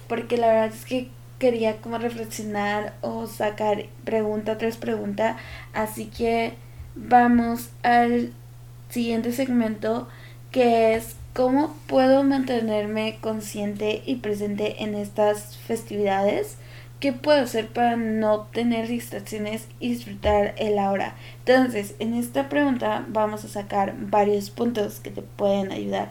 porque 0.09 0.37
la 0.37 0.49
verdad 0.49 0.75
es 0.75 0.85
que 0.85 1.09
quería 1.39 1.77
como 1.79 1.99
reflexionar 1.99 2.95
o 3.01 3.27
sacar 3.27 3.87
pregunta 4.05 4.59
tras 4.59 4.77
pregunta, 4.77 5.37
así 5.73 6.07
que 6.07 6.55
vamos 6.95 7.71
al 7.83 8.33
siguiente 8.91 9.33
segmento 9.33 10.09
que 10.51 10.95
es 10.95 11.17
cómo 11.33 11.75
puedo 11.87 12.25
mantenerme 12.25 13.19
consciente 13.21 14.03
y 14.05 14.17
presente 14.17 14.83
en 14.83 14.95
estas 14.95 15.57
festividades. 15.57 16.57
¿Qué 16.99 17.13
puedo 17.15 17.43
hacer 17.43 17.69
para 17.69 17.97
no 17.97 18.43
tener 18.53 18.87
distracciones 18.87 19.67
y 19.79 19.91
disfrutar 19.91 20.55
el 20.59 20.79
ahora? 20.79 21.15
Entonces, 21.47 21.95
en 21.99 22.15
esta 22.15 22.49
pregunta 22.49 23.07
vamos 23.09 23.45
a 23.45 23.49
sacar 23.49 23.95
varios 23.99 24.51
puntos 24.51 25.01
que 25.01 25.11
te 25.11 25.23
pueden 25.23 25.73
ayudar. 25.73 26.11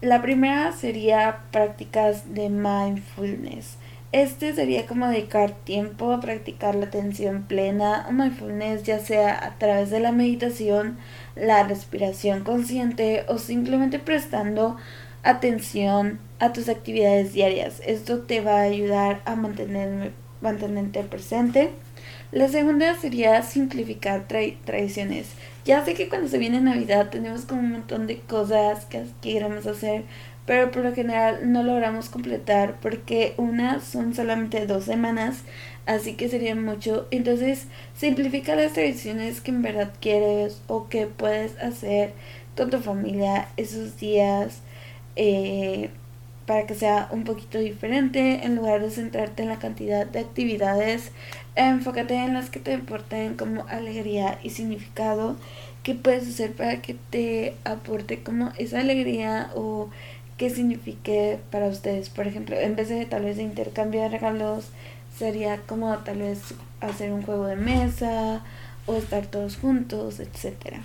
La 0.00 0.22
primera 0.22 0.72
sería 0.72 1.40
prácticas 1.50 2.32
de 2.32 2.48
mindfulness. 2.48 3.76
Este 4.10 4.54
sería 4.54 4.86
como 4.86 5.06
dedicar 5.06 5.52
tiempo 5.52 6.12
a 6.12 6.20
practicar 6.20 6.74
la 6.74 6.86
atención 6.86 7.42
plena 7.42 8.06
o 8.08 8.12
mindfulness, 8.12 8.84
ya 8.84 9.00
sea 9.00 9.44
a 9.44 9.58
través 9.58 9.90
de 9.90 10.00
la 10.00 10.12
meditación, 10.12 10.96
la 11.36 11.62
respiración 11.64 12.42
consciente 12.42 13.26
o 13.28 13.36
simplemente 13.36 13.98
prestando 13.98 14.78
atención 15.24 16.20
a 16.38 16.54
tus 16.54 16.70
actividades 16.70 17.34
diarias. 17.34 17.82
Esto 17.86 18.20
te 18.20 18.40
va 18.40 18.60
a 18.60 18.62
ayudar 18.62 19.20
a 19.26 19.36
mantener, 19.36 20.12
mantenerte 20.40 21.02
presente. 21.02 21.70
La 22.32 22.48
segunda 22.48 22.94
sería 22.94 23.42
simplificar 23.42 24.26
tradiciones. 24.26 25.28
Ya 25.64 25.84
sé 25.84 25.92
que 25.92 26.08
cuando 26.08 26.28
se 26.28 26.38
viene 26.38 26.60
Navidad 26.62 27.10
tenemos 27.10 27.42
como 27.42 27.60
un 27.60 27.72
montón 27.72 28.06
de 28.06 28.20
cosas 28.20 28.86
que 28.86 29.04
queremos 29.20 29.66
hacer, 29.66 30.04
pero 30.48 30.70
por 30.70 30.82
lo 30.82 30.94
general 30.94 31.52
no 31.52 31.62
logramos 31.62 32.08
completar 32.08 32.76
porque 32.80 33.34
una 33.36 33.80
son 33.80 34.14
solamente 34.14 34.66
dos 34.66 34.84
semanas, 34.84 35.42
así 35.84 36.14
que 36.14 36.30
sería 36.30 36.54
mucho. 36.54 37.06
Entonces, 37.10 37.66
simplifica 37.94 38.56
las 38.56 38.72
tradiciones 38.72 39.42
que 39.42 39.50
en 39.50 39.60
verdad 39.60 39.92
quieres 40.00 40.62
o 40.66 40.88
que 40.88 41.06
puedes 41.06 41.58
hacer 41.58 42.14
con 42.56 42.70
tu 42.70 42.78
familia 42.78 43.48
esos 43.58 43.98
días 43.98 44.62
eh, 45.16 45.90
para 46.46 46.66
que 46.66 46.74
sea 46.74 47.10
un 47.12 47.24
poquito 47.24 47.58
diferente. 47.58 48.46
En 48.46 48.56
lugar 48.56 48.80
de 48.80 48.90
centrarte 48.90 49.42
en 49.42 49.50
la 49.50 49.58
cantidad 49.58 50.06
de 50.06 50.20
actividades, 50.20 51.12
enfócate 51.56 52.14
en 52.14 52.32
las 52.32 52.48
que 52.48 52.58
te 52.58 52.72
importen 52.72 53.34
como 53.34 53.66
alegría 53.68 54.38
y 54.42 54.48
significado. 54.48 55.36
¿Qué 55.82 55.94
puedes 55.94 56.26
hacer 56.26 56.52
para 56.52 56.80
que 56.80 56.96
te 57.10 57.54
aporte 57.64 58.22
como 58.22 58.50
esa 58.58 58.80
alegría 58.80 59.50
o 59.54 59.90
qué 60.38 60.48
signifique 60.48 61.38
para 61.50 61.66
ustedes. 61.66 62.08
Por 62.08 62.26
ejemplo, 62.26 62.56
en 62.56 62.76
vez 62.76 62.88
de 62.88 63.04
tal 63.04 63.24
vez 63.24 63.38
intercambiar 63.38 64.10
regalos, 64.10 64.70
sería 65.18 65.58
como 65.66 65.94
tal 65.98 66.18
vez 66.20 66.54
hacer 66.80 67.12
un 67.12 67.22
juego 67.22 67.46
de 67.46 67.56
mesa 67.56 68.42
o 68.86 68.94
estar 68.94 69.26
todos 69.26 69.56
juntos, 69.56 70.20
etc. 70.20 70.76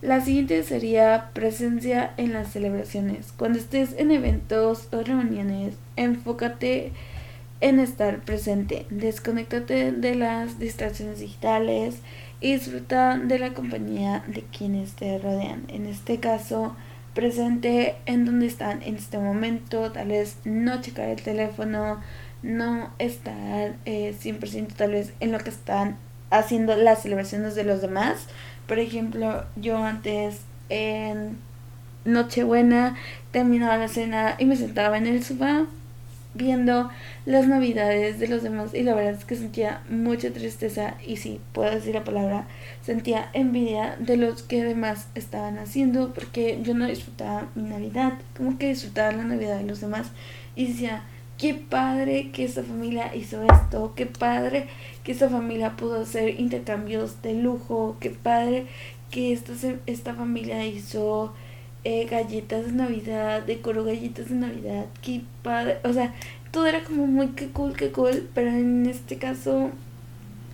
La 0.00 0.20
siguiente 0.20 0.62
sería 0.62 1.30
presencia 1.34 2.14
en 2.16 2.32
las 2.32 2.52
celebraciones. 2.52 3.32
Cuando 3.36 3.58
estés 3.58 3.94
en 3.98 4.12
eventos 4.12 4.88
o 4.92 5.02
reuniones, 5.02 5.74
enfócate 5.96 6.92
en 7.60 7.80
estar 7.80 8.20
presente. 8.20 8.86
Desconéctate 8.90 9.90
de 9.90 10.14
las 10.14 10.60
distracciones 10.60 11.18
digitales 11.18 11.96
y 12.40 12.52
disfruta 12.52 13.18
de 13.18 13.40
la 13.40 13.54
compañía 13.54 14.22
de 14.28 14.44
quienes 14.56 14.92
te 14.92 15.18
rodean. 15.18 15.64
En 15.66 15.86
este 15.86 16.20
caso, 16.20 16.76
presente 17.18 17.96
en 18.06 18.24
donde 18.24 18.46
están 18.46 18.80
en 18.84 18.94
este 18.94 19.18
momento, 19.18 19.90
tal 19.90 20.06
vez 20.06 20.36
no 20.44 20.80
checar 20.80 21.08
el 21.08 21.20
teléfono, 21.20 22.00
no 22.44 22.92
estar 23.00 23.74
eh, 23.86 24.14
100% 24.22 24.74
tal 24.76 24.92
vez 24.92 25.12
en 25.18 25.32
lo 25.32 25.38
que 25.40 25.50
están 25.50 25.96
haciendo 26.30 26.76
las 26.76 27.02
celebraciones 27.02 27.56
de 27.56 27.64
los 27.64 27.80
demás. 27.80 28.28
Por 28.68 28.78
ejemplo, 28.78 29.44
yo 29.56 29.78
antes 29.78 30.42
en 30.68 31.38
Nochebuena 32.04 32.94
terminaba 33.32 33.76
la 33.78 33.88
cena 33.88 34.36
y 34.38 34.44
me 34.44 34.54
sentaba 34.54 34.96
en 34.96 35.08
el 35.08 35.24
sofá 35.24 35.66
viendo 36.34 36.90
las 37.26 37.46
navidades 37.46 38.18
de 38.18 38.28
los 38.28 38.42
demás 38.42 38.74
y 38.74 38.82
la 38.82 38.94
verdad 38.94 39.14
es 39.14 39.24
que 39.24 39.36
sentía 39.36 39.82
mucha 39.90 40.30
tristeza 40.30 40.94
y 41.04 41.16
sí, 41.16 41.40
puedo 41.52 41.70
decir 41.70 41.94
la 41.94 42.04
palabra, 42.04 42.46
sentía 42.82 43.30
envidia 43.32 43.96
de 43.98 44.16
los 44.16 44.42
que 44.42 44.62
además 44.62 45.08
estaban 45.14 45.58
haciendo 45.58 46.12
porque 46.12 46.60
yo 46.62 46.74
no 46.74 46.86
disfrutaba 46.86 47.48
mi 47.54 47.62
Navidad, 47.62 48.14
como 48.36 48.58
que 48.58 48.68
disfrutaba 48.68 49.12
la 49.12 49.24
Navidad 49.24 49.58
de 49.58 49.64
los 49.64 49.80
demás 49.80 50.10
y 50.54 50.68
decía, 50.68 51.04
qué 51.38 51.54
padre 51.54 52.30
que 52.32 52.44
esta 52.44 52.62
familia 52.62 53.14
hizo 53.14 53.42
esto, 53.42 53.94
qué 53.94 54.06
padre 54.06 54.66
que 55.04 55.12
esta 55.12 55.28
familia 55.28 55.76
pudo 55.76 56.02
hacer 56.02 56.38
intercambios 56.40 57.22
de 57.22 57.34
lujo, 57.34 57.96
qué 58.00 58.10
padre 58.10 58.66
que 59.10 59.32
esta, 59.32 59.52
esta 59.86 60.14
familia 60.14 60.66
hizo 60.66 61.32
eh, 61.84 62.06
galletas 62.06 62.66
de 62.66 62.72
Navidad, 62.72 63.42
decoró 63.42 63.84
galletas 63.84 64.28
de 64.28 64.36
Navidad, 64.36 64.86
qué 65.02 65.22
padre, 65.42 65.78
o 65.84 65.92
sea, 65.92 66.14
todo 66.50 66.66
era 66.66 66.82
como 66.84 67.06
muy 67.06 67.28
que 67.28 67.48
cool, 67.48 67.74
que 67.74 67.90
cool, 67.90 68.28
pero 68.34 68.50
en 68.50 68.86
este 68.86 69.18
caso 69.18 69.70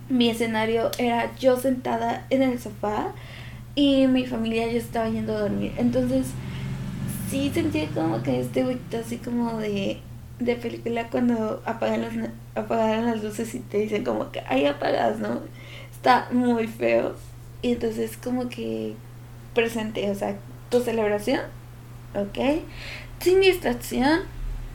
mi 0.09 0.29
escenario 0.29 0.91
era 0.97 1.35
yo 1.37 1.57
sentada 1.57 2.27
en 2.29 2.43
el 2.43 2.59
sofá 2.59 3.13
y 3.75 4.07
mi 4.07 4.25
familia 4.25 4.67
ya 4.67 4.77
estaba 4.77 5.09
yendo 5.09 5.35
a 5.35 5.41
dormir, 5.41 5.73
entonces 5.77 6.27
sí 7.29 7.51
sentía 7.53 7.87
como 7.89 8.21
que 8.23 8.39
este 8.39 8.65
huequito 8.65 8.97
así 8.97 9.17
como 9.17 9.57
de, 9.57 9.99
de 10.39 10.55
película 10.55 11.09
cuando 11.09 11.61
apagan 11.65 12.01
las, 12.01 12.13
apagan 12.55 13.05
las 13.05 13.23
luces 13.23 13.53
y 13.55 13.59
te 13.59 13.79
dicen 13.79 14.03
como 14.03 14.31
que 14.31 14.41
ahí 14.47 14.65
apagas, 14.65 15.19
¿no? 15.19 15.41
Está 15.91 16.27
muy 16.31 16.67
feo. 16.67 17.15
Y 17.61 17.73
entonces 17.73 18.17
como 18.17 18.47
que 18.47 18.93
presente, 19.53 20.09
o 20.11 20.15
sea, 20.15 20.35
celebración, 20.81 21.41
¿ok? 22.13 22.63
Sin 23.19 23.41
distracción, 23.41 24.21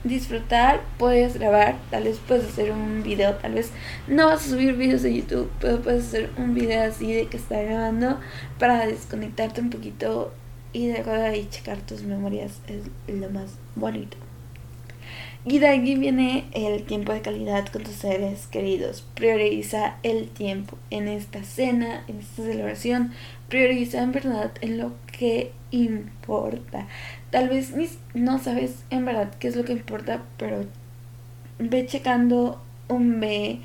disfrutar, 0.04 0.80
puedes 0.98 1.38
grabar, 1.38 1.76
tal 1.90 2.04
vez 2.04 2.18
puedes 2.26 2.46
hacer 2.46 2.72
un 2.72 3.02
video, 3.02 3.34
tal 3.34 3.54
vez 3.54 3.70
no 4.08 4.26
vas 4.26 4.46
a 4.46 4.50
subir 4.50 4.74
videos 4.74 5.02
de 5.02 5.14
YouTube, 5.14 5.50
pero 5.60 5.80
puedes 5.80 6.06
hacer 6.06 6.30
un 6.36 6.54
video 6.54 6.88
así 6.88 7.12
de 7.12 7.26
que 7.26 7.36
está 7.36 7.60
grabando 7.62 8.18
para 8.58 8.86
desconectarte 8.86 9.60
un 9.60 9.70
poquito 9.70 10.32
y 10.72 10.86
de 10.86 10.98
ahí 11.00 11.48
checar 11.50 11.78
tus 11.78 12.02
memorias 12.02 12.60
es 12.68 12.84
lo 13.14 13.28
más 13.30 13.50
bonito. 13.74 14.16
Y 15.44 15.58
de 15.58 15.68
aquí 15.68 15.94
viene 15.94 16.44
el 16.52 16.82
tiempo 16.82 17.14
de 17.14 17.22
calidad 17.22 17.66
con 17.68 17.82
tus 17.82 17.94
seres 17.94 18.46
queridos. 18.46 19.06
Prioriza 19.14 19.96
el 20.02 20.28
tiempo 20.28 20.76
en 20.90 21.08
esta 21.08 21.44
cena, 21.44 22.04
en 22.08 22.18
esta 22.18 22.42
celebración. 22.42 23.12
Prioriza 23.48 24.02
en 24.02 24.12
verdad 24.12 24.52
en 24.60 24.76
lo 24.76 24.92
que 25.18 25.52
importa. 25.70 26.86
Tal 27.30 27.48
vez 27.48 27.72
no 28.12 28.38
sabes 28.38 28.84
en 28.90 29.06
verdad 29.06 29.32
qué 29.38 29.48
es 29.48 29.56
lo 29.56 29.64
que 29.64 29.72
importa, 29.72 30.22
pero 30.36 30.66
ve 31.58 31.86
checando 31.86 32.60
o 32.88 32.98
ve 33.00 33.60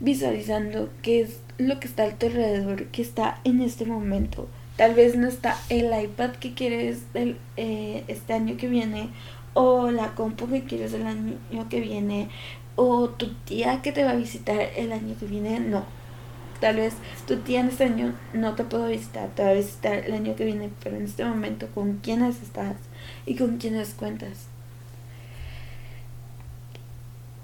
visualizando 0.00 0.88
qué 1.02 1.20
es 1.20 1.40
lo 1.58 1.78
que 1.78 1.88
está 1.88 2.04
a 2.04 2.10
tu 2.10 2.26
alrededor, 2.26 2.86
que 2.86 3.02
está 3.02 3.40
en 3.44 3.60
este 3.60 3.84
momento. 3.84 4.48
Tal 4.76 4.94
vez 4.94 5.16
no 5.16 5.26
está 5.26 5.56
el 5.70 5.86
iPad 5.86 6.30
que 6.36 6.54
quieres 6.54 7.12
del, 7.12 7.36
eh, 7.56 8.04
este 8.06 8.32
año 8.32 8.56
que 8.56 8.68
viene 8.68 9.08
o 9.60 9.90
la 9.90 10.14
compu 10.14 10.46
que 10.46 10.62
quieres 10.62 10.92
el 10.94 11.04
año 11.04 11.68
que 11.68 11.80
viene 11.80 12.28
o 12.76 13.08
tu 13.08 13.34
tía 13.44 13.82
que 13.82 13.90
te 13.90 14.04
va 14.04 14.12
a 14.12 14.14
visitar 14.14 14.56
el 14.76 14.92
año 14.92 15.16
que 15.18 15.26
viene, 15.26 15.58
no. 15.58 15.84
Tal 16.60 16.76
vez 16.76 16.94
tu 17.26 17.38
tía 17.38 17.58
en 17.58 17.68
este 17.68 17.84
año 17.84 18.14
no 18.32 18.54
te 18.54 18.62
puedo 18.62 18.86
visitar, 18.86 19.28
te 19.34 19.42
va 19.42 19.50
a 19.50 19.54
visitar 19.54 19.94
el 19.94 20.12
año 20.12 20.36
que 20.36 20.44
viene, 20.44 20.70
pero 20.80 20.96
en 20.96 21.06
este 21.06 21.24
momento 21.24 21.66
con 21.74 21.96
quiénes 21.96 22.40
estás 22.40 22.76
y 23.26 23.34
con 23.34 23.56
quiénes 23.58 23.94
cuentas. 23.94 24.46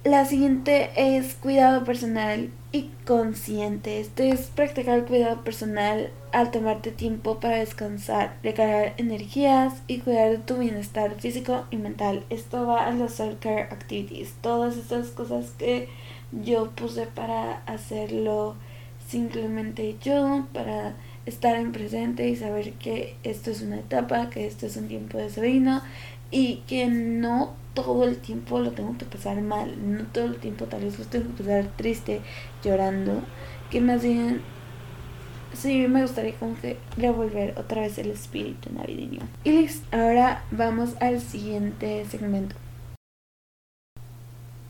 La 0.05 0.27
siguiente 0.27 0.91
es 0.97 1.33
cuidado 1.33 1.83
personal 1.85 2.51
y 2.73 2.91
consciente. 3.07 4.01
Esto 4.01 4.23
es 4.23 4.49
practicar 4.49 5.07
cuidado 5.07 5.43
personal 5.45 6.11
al 6.31 6.51
tomarte 6.51 6.91
tiempo 6.91 7.41
para 7.41 7.57
descansar, 7.57 8.37
recargar 8.43 8.93
energías 8.99 9.73
y 9.87 10.01
cuidar 10.01 10.29
de 10.29 10.39
tu 10.39 10.59
bienestar 10.59 11.15
físico 11.15 11.65
y 11.71 11.79
mental. 11.79 12.23
Esto 12.29 12.67
va 12.67 12.87
a 12.87 12.91
los 12.91 13.19
self-care 13.19 13.73
activities, 13.73 14.35
todas 14.43 14.77
estas 14.77 15.09
cosas 15.09 15.53
que 15.57 15.89
yo 16.33 16.71
puse 16.73 17.07
para 17.07 17.63
hacerlo 17.65 18.57
simplemente 19.09 19.97
yo, 20.03 20.47
para 20.53 20.97
estar 21.25 21.57
en 21.57 21.73
presente 21.73 22.29
y 22.29 22.37
saber 22.37 22.75
que 22.75 23.17
esto 23.23 23.51
es 23.51 23.63
una 23.63 23.77
etapa, 23.77 24.29
que 24.29 24.47
esto 24.47 24.67
es 24.67 24.77
un 24.77 24.87
tiempo 24.87 25.17
de 25.17 25.31
sereno 25.31 25.81
y 26.31 26.57
que 26.67 26.89
no 26.89 27.64
todo 27.75 28.05
el 28.05 28.19
tiempo 28.19 28.61
lo 28.61 28.71
tengo 28.73 28.97
que 28.97 29.05
pasar 29.05 29.41
mal, 29.43 29.75
no 29.85 30.05
todo 30.07 30.27
el 30.27 30.37
tiempo 30.37 30.67
tal 30.67 30.83
vez 30.83 30.99
lo 30.99 31.05
tengo 31.05 31.35
que 31.37 31.43
pasar 31.43 31.67
triste, 31.77 32.21
llorando, 32.63 33.21
que 33.71 33.81
más 33.81 34.03
bien 34.03 34.41
sí 35.55 35.87
me 35.89 36.03
gustaría 36.03 36.35
como 36.35 36.57
que 36.61 36.79
revolver 36.97 37.55
otra 37.59 37.83
vez 37.83 37.99
el 37.99 38.11
espíritu 38.11 38.71
navideño. 38.73 39.21
Y 39.45 39.53
listo, 39.53 39.87
ahora 39.97 40.45
vamos 40.51 40.95
al 41.01 41.21
siguiente 41.21 42.05
segmento. 42.11 42.57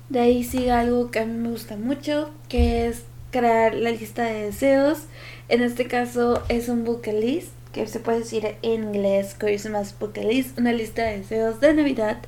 De 0.09 0.21
ahí 0.21 0.45
sigue 0.45 0.71
algo 0.71 1.11
que 1.11 1.21
a 1.21 1.27
mí 1.27 1.37
me 1.37 1.51
gusta 1.51 1.77
mucho, 1.77 2.31
que 2.49 2.87
es 2.87 3.05
crear 3.31 3.75
la 3.75 3.91
lista 3.91 4.25
de 4.25 4.45
deseos. 4.45 5.07
En 5.49 5.63
este 5.63 5.87
caso 5.87 6.43
es 6.49 6.69
un 6.69 6.85
bucket 6.85 7.21
list, 7.21 7.49
que 7.73 7.87
se 7.87 8.01
puede 8.01 8.21
decir 8.21 8.47
en 8.63 8.85
inglés 8.85 9.35
Christmas 9.37 9.99
bucket 9.99 10.25
list, 10.25 10.59
una 10.59 10.73
lista 10.73 11.03
de 11.03 11.19
deseos 11.19 11.61
de 11.61 11.75
Navidad 11.75 12.19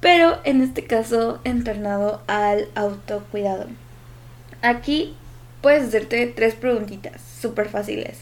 pero 0.00 0.38
en 0.44 0.62
este 0.62 0.84
caso 0.84 1.40
entornado 1.44 2.22
al 2.26 2.68
autocuidado. 2.74 3.66
Aquí 4.62 5.14
puedes 5.60 5.88
hacerte 5.88 6.26
tres 6.26 6.54
preguntitas 6.54 7.20
súper 7.40 7.68
fáciles. 7.68 8.18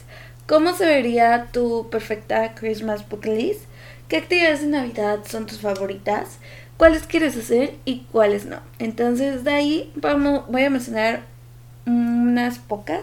¿Cómo 0.47 0.73
se 0.73 0.85
vería 0.85 1.47
tu 1.51 1.89
perfecta 1.89 2.55
Christmas 2.55 3.07
bucket 3.07 3.37
list? 3.37 3.61
¿Qué 4.07 4.17
actividades 4.17 4.61
de 4.61 4.67
Navidad 4.67 5.19
son 5.27 5.45
tus 5.45 5.59
favoritas? 5.59 6.39
¿Cuáles 6.77 7.03
quieres 7.03 7.37
hacer 7.37 7.75
y 7.85 8.05
cuáles 8.11 8.45
no? 8.45 8.59
Entonces 8.79 9.43
de 9.43 9.51
ahí 9.51 9.91
vamos, 9.95 10.49
voy 10.49 10.63
a 10.63 10.69
mencionar 10.69 11.21
unas 11.85 12.57
pocas 12.57 13.01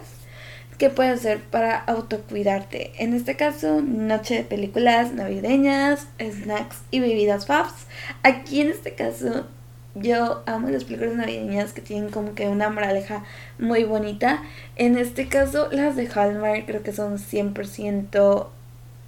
¿Qué 0.78 0.90
puedes 0.90 1.20
hacer 1.20 1.40
para 1.40 1.78
autocuidarte? 1.78 2.92
En 2.98 3.14
este 3.14 3.34
caso, 3.34 3.80
noche 3.80 4.34
de 4.34 4.44
películas 4.44 5.14
navideñas, 5.14 6.06
snacks 6.20 6.82
y 6.90 7.00
bebidas 7.00 7.46
fabs. 7.46 7.86
Aquí 8.22 8.60
en 8.60 8.68
este 8.68 8.94
caso, 8.94 9.46
yo 9.94 10.42
amo 10.44 10.68
las 10.68 10.84
películas 10.84 11.14
navideñas 11.14 11.72
que 11.72 11.80
tienen 11.80 12.10
como 12.10 12.34
que 12.34 12.48
una 12.48 12.68
moraleja 12.68 13.24
muy 13.58 13.84
bonita. 13.84 14.42
En 14.76 14.98
este 14.98 15.28
caso, 15.28 15.68
las 15.72 15.96
de 15.96 16.08
Hallmark 16.08 16.66
creo 16.66 16.82
que 16.82 16.92
son 16.92 17.16
100% 17.16 18.48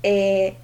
eh, 0.05 0.57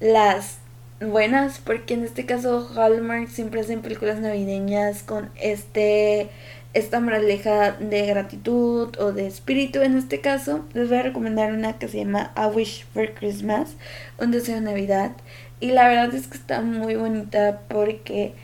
las 0.00 0.58
buenas, 1.00 1.60
porque 1.60 1.94
en 1.94 2.04
este 2.04 2.26
caso 2.26 2.70
Hallmark 2.76 3.28
siempre 3.28 3.60
hacen 3.62 3.80
películas 3.80 4.20
navideñas 4.20 5.02
con 5.02 5.30
este 5.36 6.28
esta 6.76 7.00
moraleja 7.00 7.72
de 7.72 8.04
gratitud 8.04 8.94
o 8.98 9.12
de 9.12 9.26
espíritu 9.26 9.80
en 9.80 9.96
este 9.96 10.20
caso, 10.20 10.66
les 10.74 10.90
voy 10.90 10.98
a 10.98 11.02
recomendar 11.04 11.50
una 11.52 11.78
que 11.78 11.88
se 11.88 11.98
llama 11.98 12.32
A 12.34 12.48
Wish 12.48 12.84
for 12.92 13.14
Christmas, 13.14 13.76
un 14.18 14.30
deseo 14.30 14.56
de 14.56 14.60
Navidad. 14.60 15.12
Y 15.58 15.70
la 15.70 15.88
verdad 15.88 16.14
es 16.14 16.26
que 16.26 16.36
está 16.36 16.60
muy 16.60 16.94
bonita 16.96 17.62
porque 17.68 18.34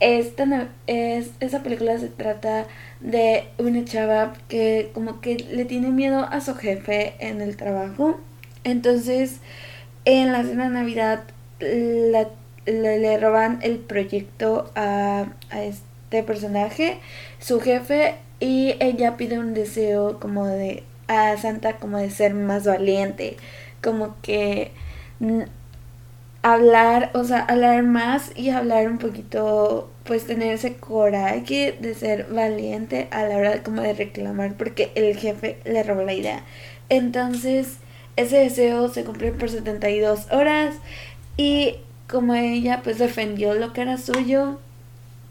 esta 0.00 0.68
es, 0.88 1.30
esa 1.38 1.62
película 1.62 1.96
se 1.98 2.08
trata 2.08 2.66
de 2.98 3.44
una 3.58 3.84
chava 3.84 4.32
que 4.48 4.90
como 4.92 5.20
que 5.20 5.36
le 5.36 5.64
tiene 5.64 5.90
miedo 5.90 6.26
a 6.28 6.40
su 6.40 6.56
jefe 6.56 7.14
en 7.20 7.40
el 7.40 7.56
trabajo. 7.56 8.18
Entonces, 8.64 9.38
en 10.04 10.32
la 10.32 10.42
cena 10.42 10.64
de 10.64 10.70
Navidad 10.70 11.22
le, 11.60 13.18
roban 13.18 13.60
el 13.62 13.78
proyecto 13.78 14.72
a, 14.74 15.26
a 15.50 15.62
este 15.62 15.97
de 16.10 16.22
personaje, 16.22 17.00
su 17.38 17.60
jefe, 17.60 18.16
y 18.40 18.76
ella 18.80 19.16
pide 19.16 19.38
un 19.38 19.54
deseo 19.54 20.20
como 20.20 20.46
de 20.46 20.84
a 21.08 21.36
Santa 21.38 21.76
como 21.76 21.98
de 21.98 22.10
ser 22.10 22.34
más 22.34 22.64
valiente, 22.64 23.36
como 23.82 24.16
que 24.22 24.72
hablar, 26.42 27.10
o 27.14 27.24
sea, 27.24 27.40
hablar 27.40 27.82
más 27.82 28.32
y 28.36 28.50
hablar 28.50 28.88
un 28.88 28.98
poquito, 28.98 29.90
pues 30.04 30.26
tener 30.26 30.54
ese 30.54 30.76
coraje 30.76 31.76
de 31.80 31.94
ser 31.94 32.26
valiente 32.30 33.08
a 33.10 33.24
la 33.24 33.36
hora 33.36 33.50
de, 33.52 33.62
como 33.62 33.82
de 33.82 33.94
reclamar 33.94 34.54
porque 34.54 34.92
el 34.94 35.16
jefe 35.16 35.58
le 35.64 35.82
robó 35.82 36.02
la 36.02 36.14
idea. 36.14 36.44
Entonces, 36.88 37.78
ese 38.16 38.38
deseo 38.38 38.88
se 38.88 39.04
cumplió 39.04 39.36
por 39.36 39.50
72 39.50 40.30
horas 40.30 40.74
y 41.36 41.76
como 42.08 42.34
ella 42.34 42.80
pues 42.82 42.98
defendió 42.98 43.54
lo 43.54 43.72
que 43.72 43.82
era 43.82 43.98
suyo, 43.98 44.60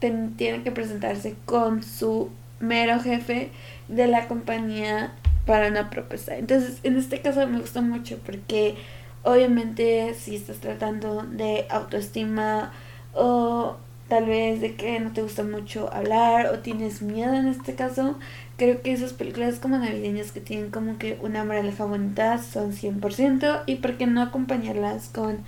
tiene 0.00 0.62
que 0.62 0.70
presentarse 0.70 1.36
con 1.44 1.82
su 1.82 2.30
mero 2.60 3.00
jefe 3.00 3.50
de 3.88 4.06
la 4.06 4.28
compañía 4.28 5.12
para 5.46 5.68
una 5.68 5.90
propuesta. 5.90 6.36
Entonces, 6.36 6.78
en 6.82 6.96
este 6.96 7.20
caso 7.20 7.46
me 7.46 7.60
gusta 7.60 7.80
mucho 7.80 8.18
porque 8.24 8.76
obviamente 9.22 10.14
si 10.14 10.36
estás 10.36 10.58
tratando 10.58 11.22
de 11.22 11.66
autoestima 11.70 12.72
o 13.14 13.76
tal 14.08 14.26
vez 14.26 14.60
de 14.60 14.74
que 14.74 15.00
no 15.00 15.12
te 15.12 15.22
gusta 15.22 15.42
mucho 15.42 15.92
hablar 15.92 16.46
o 16.46 16.60
tienes 16.60 17.02
miedo 17.02 17.34
en 17.34 17.46
este 17.46 17.74
caso, 17.74 18.18
creo 18.56 18.82
que 18.82 18.92
esas 18.92 19.12
películas 19.12 19.58
como 19.58 19.78
navideñas 19.78 20.32
que 20.32 20.40
tienen 20.40 20.70
como 20.70 20.98
que 20.98 21.18
una 21.22 21.44
moraleja 21.44 21.84
bonita 21.84 22.38
son 22.42 22.72
100% 22.72 23.62
y 23.66 23.76
por 23.76 23.96
qué 23.96 24.06
no 24.06 24.22
acompañarlas 24.22 25.08
con 25.08 25.38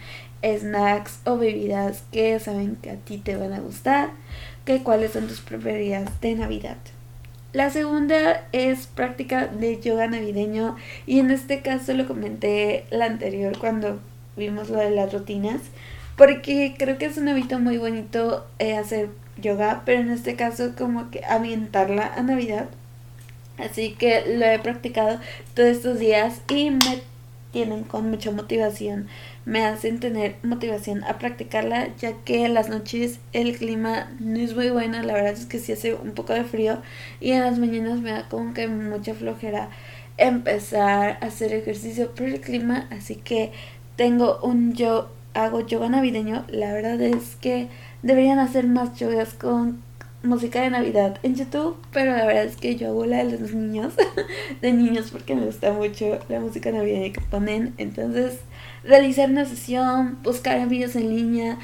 snacks 0.42 1.20
o 1.24 1.36
bebidas 1.36 2.04
que 2.12 2.38
saben 2.40 2.76
que 2.76 2.90
a 2.90 2.96
ti 2.96 3.18
te 3.18 3.36
van 3.36 3.52
a 3.52 3.60
gustar, 3.60 4.10
que 4.64 4.82
cuáles 4.82 5.12
son 5.12 5.26
tus 5.26 5.40
preferidas 5.40 6.20
de 6.20 6.34
Navidad. 6.34 6.76
La 7.52 7.70
segunda 7.70 8.46
es 8.52 8.86
práctica 8.86 9.48
de 9.48 9.80
yoga 9.80 10.06
navideño 10.06 10.76
y 11.06 11.18
en 11.18 11.30
este 11.30 11.62
caso 11.62 11.92
lo 11.94 12.06
comenté 12.06 12.84
la 12.90 13.06
anterior 13.06 13.58
cuando 13.58 13.98
vimos 14.36 14.70
lo 14.70 14.78
de 14.78 14.90
las 14.90 15.12
rutinas 15.12 15.60
porque 16.20 16.74
creo 16.76 16.98
que 16.98 17.06
es 17.06 17.16
un 17.16 17.30
hábito 17.30 17.58
muy 17.58 17.78
bonito 17.78 18.46
eh, 18.58 18.76
hacer 18.76 19.08
yoga, 19.38 19.80
pero 19.86 20.02
en 20.02 20.10
este 20.10 20.36
caso 20.36 20.74
como 20.76 21.10
que 21.10 21.24
ambientarla 21.24 22.12
a 22.14 22.22
Navidad. 22.22 22.68
Así 23.56 23.94
que 23.94 24.36
lo 24.36 24.44
he 24.44 24.58
practicado 24.58 25.18
todos 25.54 25.70
estos 25.70 25.98
días 25.98 26.42
y 26.50 26.72
me 26.72 27.00
tienen 27.52 27.84
con 27.84 28.10
mucha 28.10 28.32
motivación. 28.32 29.08
Me 29.50 29.64
hacen 29.64 29.98
tener 29.98 30.36
motivación 30.44 31.02
a 31.02 31.18
practicarla 31.18 31.88
ya 31.96 32.12
que 32.24 32.44
en 32.44 32.54
las 32.54 32.68
noches 32.68 33.18
el 33.32 33.56
clima 33.56 34.12
no 34.20 34.38
es 34.38 34.54
muy 34.54 34.70
bueno. 34.70 35.02
La 35.02 35.12
verdad 35.12 35.32
es 35.32 35.44
que 35.44 35.58
sí 35.58 35.72
hace 35.72 35.92
un 35.94 36.12
poco 36.12 36.32
de 36.32 36.44
frío 36.44 36.80
y 37.18 37.32
en 37.32 37.40
las 37.40 37.58
mañanas 37.58 37.98
me 37.98 38.12
da 38.12 38.28
como 38.28 38.54
que 38.54 38.68
mucha 38.68 39.12
flojera 39.12 39.70
empezar 40.18 41.18
a 41.20 41.26
hacer 41.26 41.52
ejercicio 41.52 42.14
por 42.14 42.26
el 42.26 42.40
clima. 42.40 42.86
Así 42.92 43.16
que 43.16 43.50
tengo 43.96 44.38
un 44.44 44.74
yo 44.74 45.10
hago 45.34 45.66
yoga 45.66 45.88
navideño, 45.88 46.44
la 46.46 46.72
verdad 46.72 47.00
es 47.00 47.34
que 47.34 47.66
deberían 48.04 48.38
hacer 48.38 48.68
más 48.68 48.96
yogas 49.00 49.34
con 49.34 49.82
música 50.22 50.62
de 50.62 50.70
Navidad 50.70 51.18
en 51.24 51.34
YouTube, 51.34 51.76
pero 51.92 52.16
la 52.16 52.24
verdad 52.24 52.44
es 52.44 52.56
que 52.56 52.76
yo 52.76 52.88
hago 52.88 53.04
la 53.04 53.24
de 53.24 53.36
los 53.36 53.52
niños, 53.52 53.94
de 54.60 54.72
niños 54.72 55.10
porque 55.10 55.34
me 55.34 55.46
gusta 55.46 55.72
mucho 55.72 56.20
la 56.28 56.38
música 56.38 56.70
navideña 56.70 57.12
que 57.12 57.20
ponen, 57.20 57.74
entonces 57.78 58.38
realizar 58.84 59.30
una 59.30 59.44
sesión, 59.44 60.18
buscar 60.22 60.66
vídeos 60.68 60.96
en 60.96 61.14
línea, 61.14 61.58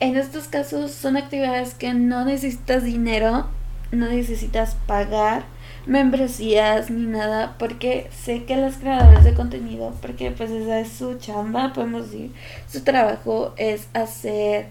en 0.00 0.16
estos 0.16 0.48
casos 0.48 0.90
son 0.90 1.16
actividades 1.16 1.74
que 1.74 1.94
no 1.94 2.24
necesitas 2.24 2.84
dinero, 2.84 3.46
no 3.92 4.08
necesitas 4.08 4.76
pagar, 4.86 5.44
membresías 5.86 6.90
ni 6.90 7.06
nada 7.06 7.56
porque 7.58 8.08
sé 8.12 8.44
que 8.44 8.56
las 8.56 8.76
creadoras 8.76 9.24
de 9.24 9.34
contenido 9.34 9.92
porque 10.00 10.30
pues 10.30 10.50
esa 10.50 10.78
es 10.78 10.92
su 10.92 11.18
chamba 11.18 11.72
podemos 11.72 12.10
decir 12.10 12.30
su 12.68 12.84
trabajo 12.84 13.52
es 13.56 13.88
hacer 13.92 14.68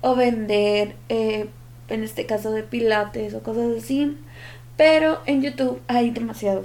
o 0.00 0.14
vender 0.14 0.96
eh, 1.08 1.48
en 1.88 2.02
este 2.02 2.26
caso 2.26 2.50
de 2.50 2.62
pilates 2.62 3.34
o 3.34 3.42
cosas 3.42 3.76
así. 3.78 4.16
Pero 4.76 5.20
en 5.26 5.42
youtube 5.42 5.80
hay 5.86 6.10
demasiado 6.10 6.64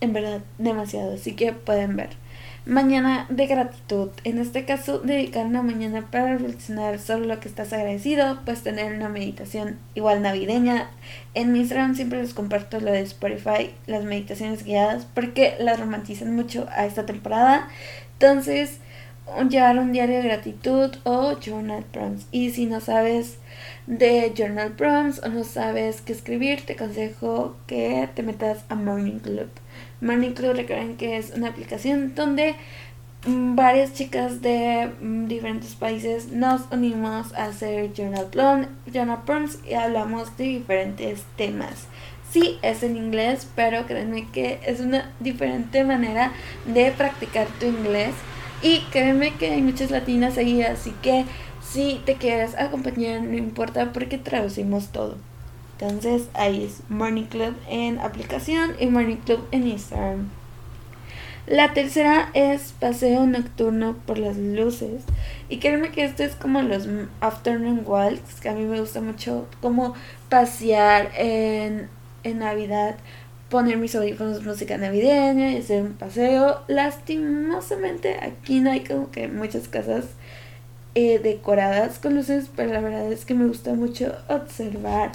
en 0.00 0.12
verdad 0.12 0.42
demasiado 0.58 1.14
así 1.14 1.34
que 1.34 1.52
pueden 1.52 1.96
ver 1.96 2.10
Mañana 2.66 3.26
de 3.30 3.46
gratitud. 3.46 4.10
En 4.24 4.38
este 4.38 4.64
caso, 4.64 4.98
dedicar 4.98 5.46
una 5.46 5.62
mañana 5.62 6.10
para 6.10 6.36
reflexionar 6.36 6.98
sobre 6.98 7.26
lo 7.26 7.40
que 7.40 7.48
estás 7.48 7.72
agradecido, 7.72 8.40
pues 8.44 8.62
tener 8.62 8.92
una 8.94 9.08
meditación 9.08 9.78
igual 9.94 10.20
navideña. 10.20 10.90
En 11.34 11.52
mi 11.52 11.60
Instagram 11.60 11.94
siempre 11.94 12.20
les 12.20 12.34
comparto 12.34 12.78
lo 12.80 12.92
de 12.92 13.00
Spotify, 13.00 13.70
las 13.86 14.04
meditaciones 14.04 14.64
guiadas, 14.64 15.06
porque 15.14 15.56
las 15.60 15.80
romantizan 15.80 16.34
mucho 16.34 16.66
a 16.70 16.84
esta 16.84 17.06
temporada. 17.06 17.68
Entonces, 18.14 18.80
llevar 19.48 19.78
un 19.78 19.92
diario 19.92 20.16
de 20.16 20.28
gratitud 20.28 20.90
o 21.04 21.38
journal 21.40 21.84
prompts. 21.90 22.26
Y 22.32 22.50
si 22.50 22.66
no 22.66 22.80
sabes 22.80 23.38
de 23.86 24.32
journal 24.36 24.72
prompts 24.72 25.22
o 25.24 25.28
no 25.28 25.44
sabes 25.44 26.00
qué 26.02 26.12
escribir, 26.12 26.66
te 26.66 26.74
aconsejo 26.74 27.56
que 27.66 28.08
te 28.14 28.22
metas 28.22 28.64
a 28.68 28.74
Morning 28.74 29.20
Club. 29.20 29.48
Morning 30.00 30.30
Club 30.30 30.54
recuerden 30.54 30.96
que 30.96 31.16
es 31.16 31.32
una 31.34 31.48
aplicación 31.48 32.14
donde 32.14 32.54
mm, 33.26 33.56
varias 33.56 33.94
chicas 33.94 34.40
de 34.42 34.90
mm, 35.00 35.26
diferentes 35.26 35.74
países 35.74 36.28
nos 36.28 36.62
unimos 36.70 37.34
a 37.34 37.46
hacer 37.46 37.92
journal, 37.92 38.28
journal 38.92 39.22
prompts 39.24 39.58
y 39.68 39.74
hablamos 39.74 40.36
de 40.36 40.44
diferentes 40.44 41.24
temas. 41.36 41.88
Sí, 42.30 42.58
es 42.62 42.82
en 42.82 42.96
inglés, 42.96 43.48
pero 43.56 43.86
créanme 43.86 44.28
que 44.30 44.60
es 44.64 44.80
una 44.80 45.10
diferente 45.18 45.82
manera 45.82 46.32
de 46.66 46.92
practicar 46.92 47.46
tu 47.58 47.66
inglés. 47.66 48.14
Y 48.62 48.80
créanme 48.90 49.34
que 49.34 49.50
hay 49.50 49.62
muchas 49.62 49.90
latinas 49.90 50.36
ahí, 50.36 50.62
así 50.62 50.92
que 51.02 51.24
si 51.62 52.00
te 52.04 52.14
quieres 52.14 52.56
acompañar, 52.56 53.22
no 53.22 53.36
importa 53.36 53.92
porque 53.92 54.18
traducimos 54.18 54.88
todo. 54.88 55.16
Entonces 55.80 56.28
ahí 56.34 56.64
es 56.64 56.80
Morning 56.88 57.24
Club 57.24 57.54
en 57.68 58.00
aplicación 58.00 58.74
y 58.80 58.86
Morning 58.86 59.16
Club 59.16 59.46
en 59.52 59.68
Instagram. 59.68 60.28
La 61.46 61.72
tercera 61.72 62.28
es 62.34 62.74
paseo 62.78 63.24
nocturno 63.24 63.96
por 64.06 64.18
las 64.18 64.36
luces. 64.36 65.04
Y 65.48 65.58
créeme 65.58 65.90
que 65.90 66.04
esto 66.04 66.22
es 66.22 66.34
como 66.34 66.60
los 66.60 66.86
afternoon 67.20 67.84
walks, 67.86 68.40
que 68.40 68.50
a 68.50 68.54
mí 68.54 68.64
me 68.64 68.80
gusta 68.80 69.00
mucho 69.00 69.46
como 69.62 69.94
pasear 70.28 71.10
en, 71.16 71.88
en 72.22 72.38
Navidad, 72.40 72.96
poner 73.48 73.78
mis 73.78 73.94
audífonos 73.94 74.44
música 74.44 74.76
navideña 74.76 75.52
y 75.52 75.58
hacer 75.58 75.82
un 75.82 75.94
paseo. 75.94 76.60
Lastimosamente 76.68 78.16
aquí 78.20 78.60
no 78.60 78.70
hay 78.70 78.80
como 78.84 79.10
que 79.10 79.28
muchas 79.28 79.68
casas 79.68 80.04
eh, 80.94 81.18
decoradas 81.18 81.98
con 81.98 82.14
luces, 82.14 82.50
pero 82.54 82.74
la 82.74 82.80
verdad 82.80 83.10
es 83.10 83.24
que 83.24 83.32
me 83.32 83.46
gusta 83.46 83.72
mucho 83.72 84.14
observar 84.28 85.12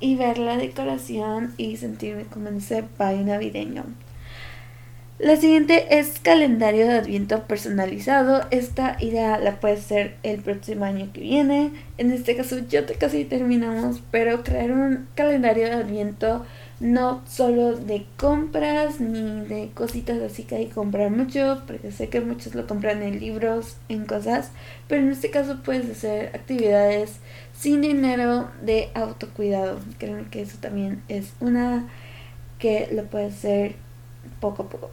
y 0.00 0.16
ver 0.16 0.38
la 0.38 0.56
decoración 0.56 1.54
y 1.56 1.76
sentirme 1.76 2.24
como 2.24 2.48
en 2.48 2.58
ese 2.58 2.82
pay 2.82 3.22
navideño. 3.24 3.84
La 5.18 5.36
siguiente 5.36 5.98
es 5.98 6.18
calendario 6.20 6.86
de 6.86 6.92
adviento 6.92 7.44
personalizado. 7.44 8.42
Esta 8.50 8.98
idea 9.00 9.38
la 9.38 9.60
puede 9.60 9.78
ser 9.78 10.16
el 10.22 10.42
próximo 10.42 10.84
año 10.84 11.08
que 11.14 11.22
viene. 11.22 11.70
En 11.96 12.12
este 12.12 12.36
caso 12.36 12.58
ya 12.68 12.84
casi 12.98 13.24
terminamos, 13.24 14.02
pero 14.10 14.44
crear 14.44 14.72
un 14.72 15.08
calendario 15.14 15.64
de 15.64 15.72
adviento 15.72 16.44
no 16.80 17.22
solo 17.26 17.74
de 17.74 18.04
compras 18.18 19.00
ni 19.00 19.46
de 19.46 19.70
cositas 19.72 20.20
así 20.20 20.42
que 20.42 20.56
hay 20.56 20.66
que 20.66 20.74
comprar 20.74 21.10
mucho, 21.10 21.62
porque 21.66 21.90
sé 21.90 22.08
que 22.10 22.20
muchos 22.20 22.54
lo 22.54 22.66
compran 22.66 23.02
en 23.02 23.18
libros, 23.18 23.78
en 23.88 24.04
cosas, 24.04 24.50
pero 24.86 25.00
en 25.00 25.10
este 25.10 25.30
caso 25.30 25.62
puedes 25.62 25.88
hacer 25.90 26.26
actividades 26.34 27.20
sin 27.58 27.80
dinero 27.80 28.50
de 28.62 28.90
autocuidado. 28.94 29.80
Creo 29.98 30.30
que 30.30 30.42
eso 30.42 30.58
también 30.60 31.02
es 31.08 31.32
una 31.40 31.86
que 32.58 32.88
lo 32.92 33.04
puedes 33.04 33.34
hacer 33.34 33.76
poco 34.40 34.64
a 34.64 34.68
poco. 34.68 34.90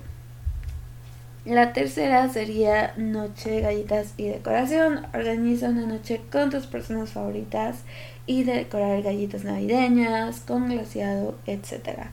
La 1.45 1.73
tercera 1.73 2.29
sería 2.29 2.93
noche 2.95 3.59
galletas 3.59 4.13
y 4.15 4.27
decoración. 4.27 5.05
Organiza 5.13 5.69
una 5.69 5.85
noche 5.85 6.21
con 6.31 6.49
tus 6.49 6.67
personas 6.67 7.11
favoritas 7.11 7.81
y 8.25 8.43
decorar 8.43 9.01
galletas 9.01 9.43
navideñas 9.43 10.39
con 10.39 10.69
glaseado, 10.69 11.35
etc. 11.45 12.07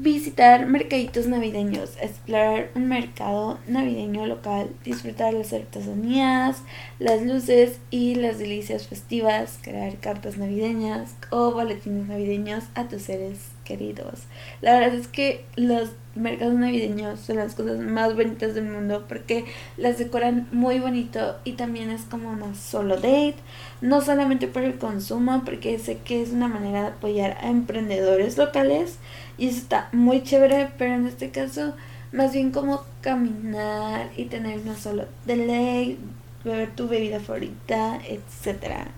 Visitar 0.00 0.66
mercaditos 0.66 1.26
navideños, 1.26 1.96
explorar 2.00 2.70
un 2.76 2.86
mercado 2.86 3.58
navideño 3.66 4.26
local, 4.26 4.70
disfrutar 4.84 5.34
las 5.34 5.52
artesanías, 5.52 6.62
las 7.00 7.22
luces 7.22 7.80
y 7.90 8.14
las 8.14 8.38
delicias 8.38 8.86
festivas, 8.86 9.58
crear 9.60 9.96
cartas 9.96 10.38
navideñas 10.38 11.16
o 11.30 11.50
boletines 11.50 12.06
navideños 12.06 12.62
a 12.76 12.86
tus 12.86 13.02
seres 13.02 13.40
queridos. 13.64 14.22
La 14.60 14.78
verdad 14.78 14.94
es 14.94 15.08
que 15.08 15.44
los 15.56 15.90
mercados 16.14 16.54
navideños 16.54 17.20
son 17.20 17.36
las 17.36 17.54
cosas 17.54 17.78
más 17.80 18.14
bonitas 18.14 18.54
del 18.54 18.64
mundo 18.64 19.04
porque 19.08 19.44
las 19.76 19.98
decoran 19.98 20.48
muy 20.52 20.78
bonito 20.78 21.36
y 21.44 21.52
también 21.52 21.90
es 21.90 22.02
como 22.02 22.30
una 22.30 22.54
solo 22.54 22.96
date, 22.96 23.36
no 23.80 24.00
solamente 24.00 24.46
por 24.46 24.62
el 24.62 24.78
consumo, 24.78 25.42
porque 25.44 25.78
sé 25.78 25.98
que 25.98 26.22
es 26.22 26.30
una 26.30 26.48
manera 26.48 26.82
de 26.82 26.88
apoyar 26.88 27.36
a 27.40 27.50
emprendedores 27.50 28.38
locales 28.38 28.98
y 29.38 29.48
eso 29.48 29.58
está 29.58 29.88
muy 29.92 30.22
chévere, 30.22 30.70
pero 30.76 30.94
en 30.94 31.06
este 31.06 31.30
caso 31.30 31.74
más 32.12 32.32
bien 32.32 32.50
como 32.50 32.84
caminar 33.00 34.10
y 34.16 34.24
tener 34.24 34.60
una 34.60 34.74
solo 34.74 35.06
delay, 35.26 35.98
beber 36.44 36.74
tu 36.74 36.88
bebida 36.88 37.20
favorita, 37.20 38.00
etc. 38.06 38.88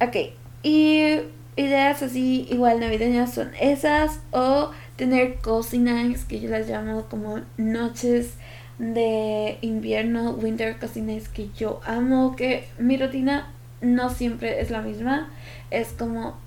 Ok, 0.00 0.16
y 0.62 1.20
ideas 1.56 2.02
así 2.02 2.46
igual 2.50 2.80
navideñas 2.80 3.34
son 3.34 3.50
esas 3.60 4.20
o 4.30 4.70
tener 4.96 5.36
cozy 5.36 5.82
que 6.28 6.40
yo 6.40 6.48
las 6.50 6.68
llamo 6.68 7.06
como 7.08 7.40
noches 7.56 8.34
de 8.78 9.58
invierno, 9.60 10.30
winter 10.30 10.78
cozy 10.78 11.02
que 11.32 11.50
yo 11.56 11.80
amo, 11.84 12.36
que 12.36 12.68
mi 12.78 12.96
rutina 12.96 13.52
no 13.80 14.10
siempre 14.10 14.60
es 14.60 14.70
la 14.70 14.80
misma, 14.80 15.30
es 15.70 15.88
como 15.88 16.38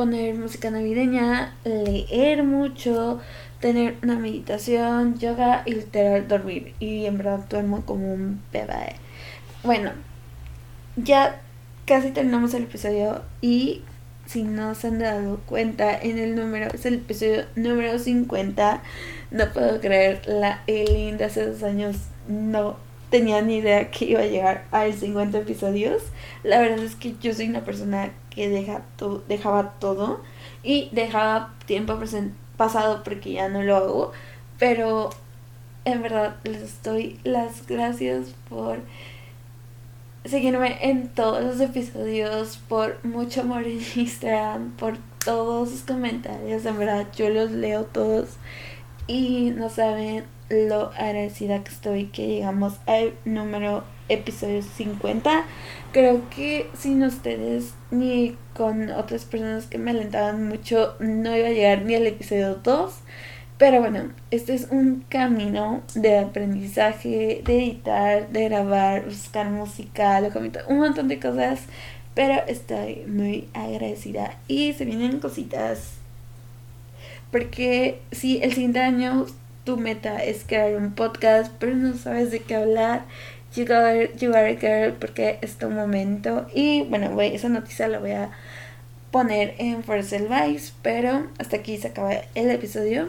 poner 0.00 0.34
música 0.34 0.70
navideña, 0.70 1.54
leer 1.62 2.42
mucho, 2.42 3.20
tener 3.60 3.98
una 4.02 4.18
meditación, 4.18 5.18
yoga 5.18 5.62
y 5.66 5.74
literal 5.74 6.26
dormir. 6.26 6.72
Y 6.80 7.04
en 7.04 7.18
verdad 7.18 7.40
duermo 7.50 7.84
como 7.84 8.10
un 8.10 8.40
bebé. 8.50 8.94
Bueno, 9.62 9.90
ya 10.96 11.42
casi 11.84 12.12
terminamos 12.12 12.54
el 12.54 12.62
episodio 12.62 13.20
y 13.42 13.82
si 14.24 14.42
no 14.42 14.74
se 14.74 14.86
han 14.86 15.00
dado 15.00 15.38
cuenta 15.44 15.94
en 16.00 16.16
el 16.16 16.34
número, 16.34 16.68
es 16.72 16.86
el 16.86 16.94
episodio 16.94 17.44
número 17.54 17.98
50. 17.98 18.82
No 19.32 19.52
puedo 19.52 19.82
creer, 19.82 20.22
la 20.26 20.62
Eileen 20.66 21.18
de 21.18 21.24
hace 21.24 21.44
dos 21.44 21.62
años 21.62 21.96
no 22.26 22.78
tenía 23.10 23.42
ni 23.42 23.56
idea 23.56 23.90
que 23.90 24.06
iba 24.06 24.20
a 24.20 24.26
llegar 24.26 24.64
a 24.70 24.90
50 24.90 25.40
episodios. 25.40 26.04
La 26.42 26.58
verdad 26.58 26.78
es 26.78 26.96
que 26.96 27.16
yo 27.20 27.34
soy 27.34 27.50
una 27.50 27.66
persona 27.66 28.12
que 28.30 28.48
deja 28.48 28.82
dejaba 29.28 29.74
todo 29.78 30.20
y 30.62 30.88
dejaba 30.92 31.54
tiempo 31.66 31.98
pasado 32.56 33.02
porque 33.02 33.32
ya 33.32 33.48
no 33.48 33.62
lo 33.62 33.76
hago. 33.76 34.12
Pero 34.58 35.10
en 35.84 36.02
verdad 36.02 36.36
les 36.44 36.82
doy 36.82 37.18
las 37.24 37.66
gracias 37.66 38.34
por 38.48 38.80
seguirme 40.24 40.76
en 40.82 41.08
todos 41.08 41.42
los 41.42 41.60
episodios, 41.60 42.58
por 42.68 43.04
mucho 43.04 43.42
amor 43.42 43.64
en 43.64 43.80
Instagram, 43.96 44.72
por 44.72 44.98
todos 45.24 45.70
sus 45.70 45.82
comentarios. 45.82 46.64
En 46.66 46.78
verdad, 46.78 47.06
yo 47.16 47.30
los 47.30 47.50
leo 47.50 47.84
todos 47.84 48.36
y 49.06 49.50
no 49.50 49.68
saben 49.68 50.24
lo 50.50 50.90
agradecida 50.96 51.62
que 51.62 51.70
estoy 51.70 52.06
que 52.06 52.26
llegamos 52.26 52.74
al 52.86 53.14
número 53.24 53.84
episodio 54.08 54.62
50. 54.62 55.44
Creo 55.92 56.28
que 56.30 56.68
sin 56.76 57.02
ustedes 57.04 57.74
ni 57.90 58.36
con 58.54 58.90
otras 58.90 59.24
personas 59.24 59.66
que 59.66 59.78
me 59.78 59.92
alentaban 59.92 60.48
mucho 60.48 60.96
no 60.98 61.36
iba 61.36 61.48
a 61.48 61.52
llegar 61.52 61.82
ni 61.82 61.94
al 61.94 62.06
episodio 62.06 62.56
2. 62.56 62.92
Pero 63.58 63.80
bueno, 63.80 64.10
este 64.30 64.54
es 64.54 64.68
un 64.70 65.04
camino 65.08 65.82
de 65.94 66.18
aprendizaje, 66.18 67.42
de 67.44 67.58
editar, 67.58 68.30
de 68.30 68.48
grabar, 68.48 69.04
buscar 69.04 69.50
música, 69.50 70.20
un 70.66 70.78
montón 70.78 71.08
de 71.08 71.20
cosas. 71.20 71.60
Pero 72.14 72.42
estoy 72.48 73.04
muy 73.06 73.48
agradecida 73.54 74.38
y 74.48 74.72
se 74.72 74.84
vienen 74.84 75.20
cositas. 75.20 76.00
Porque 77.30 78.00
si 78.10 78.42
el 78.42 78.52
siguiente 78.52 78.80
año 78.80 79.26
tu 79.64 79.76
meta 79.76 80.22
es 80.22 80.44
crear 80.46 80.76
un 80.76 80.92
podcast, 80.92 81.52
pero 81.58 81.74
no 81.74 81.96
sabes 81.96 82.30
de 82.30 82.40
qué 82.40 82.56
hablar, 82.56 83.04
you 83.54 83.62
gotta, 83.64 84.12
you 84.14 84.32
girl, 84.60 84.92
porque 84.94 85.38
es 85.42 85.56
tu 85.56 85.68
momento. 85.70 86.46
Y 86.54 86.82
bueno, 86.82 87.20
esa 87.20 87.48
noticia 87.48 87.88
la 87.88 87.98
voy 87.98 88.12
a 88.12 88.30
poner 89.10 89.54
en 89.58 89.82
Force 89.82 90.18
Vice, 90.18 90.72
pero 90.82 91.26
hasta 91.38 91.56
aquí 91.56 91.76
se 91.76 91.88
acaba 91.88 92.12
el 92.34 92.50
episodio. 92.50 93.08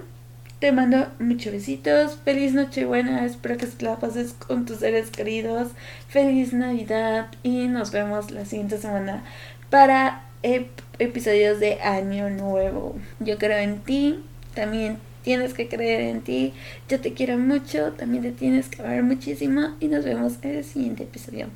Te 0.59 0.71
mando 0.71 1.07
muchos 1.19 1.53
besitos. 1.53 2.19
Feliz 2.23 2.53
Nochebuena. 2.53 3.25
Espero 3.25 3.57
que 3.57 3.67
la 3.79 3.95
pases 3.97 4.33
con 4.33 4.65
tus 4.65 4.77
seres 4.77 5.09
queridos. 5.09 5.71
Feliz 6.07 6.53
Navidad. 6.53 7.29
Y 7.41 7.67
nos 7.67 7.91
vemos 7.91 8.29
la 8.29 8.45
siguiente 8.45 8.77
semana 8.77 9.23
para 9.71 10.25
episodios 10.43 11.59
de 11.59 11.81
Año 11.81 12.29
Nuevo. 12.29 12.95
Yo 13.19 13.39
creo 13.39 13.57
en 13.57 13.79
ti. 13.79 14.23
También 14.53 14.99
tienes 15.23 15.53
que 15.53 15.67
creer 15.67 16.01
en 16.01 16.21
ti. 16.21 16.53
Yo 16.89 16.99
te 16.99 17.13
quiero 17.13 17.37
mucho. 17.37 17.93
También 17.93 18.23
te 18.23 18.31
tienes 18.31 18.69
que 18.69 18.81
amar 18.81 19.03
muchísimo. 19.03 19.75
Y 19.79 19.87
nos 19.87 20.05
vemos 20.05 20.33
en 20.41 20.57
el 20.57 20.63
siguiente 20.63 21.03
episodio. 21.03 21.47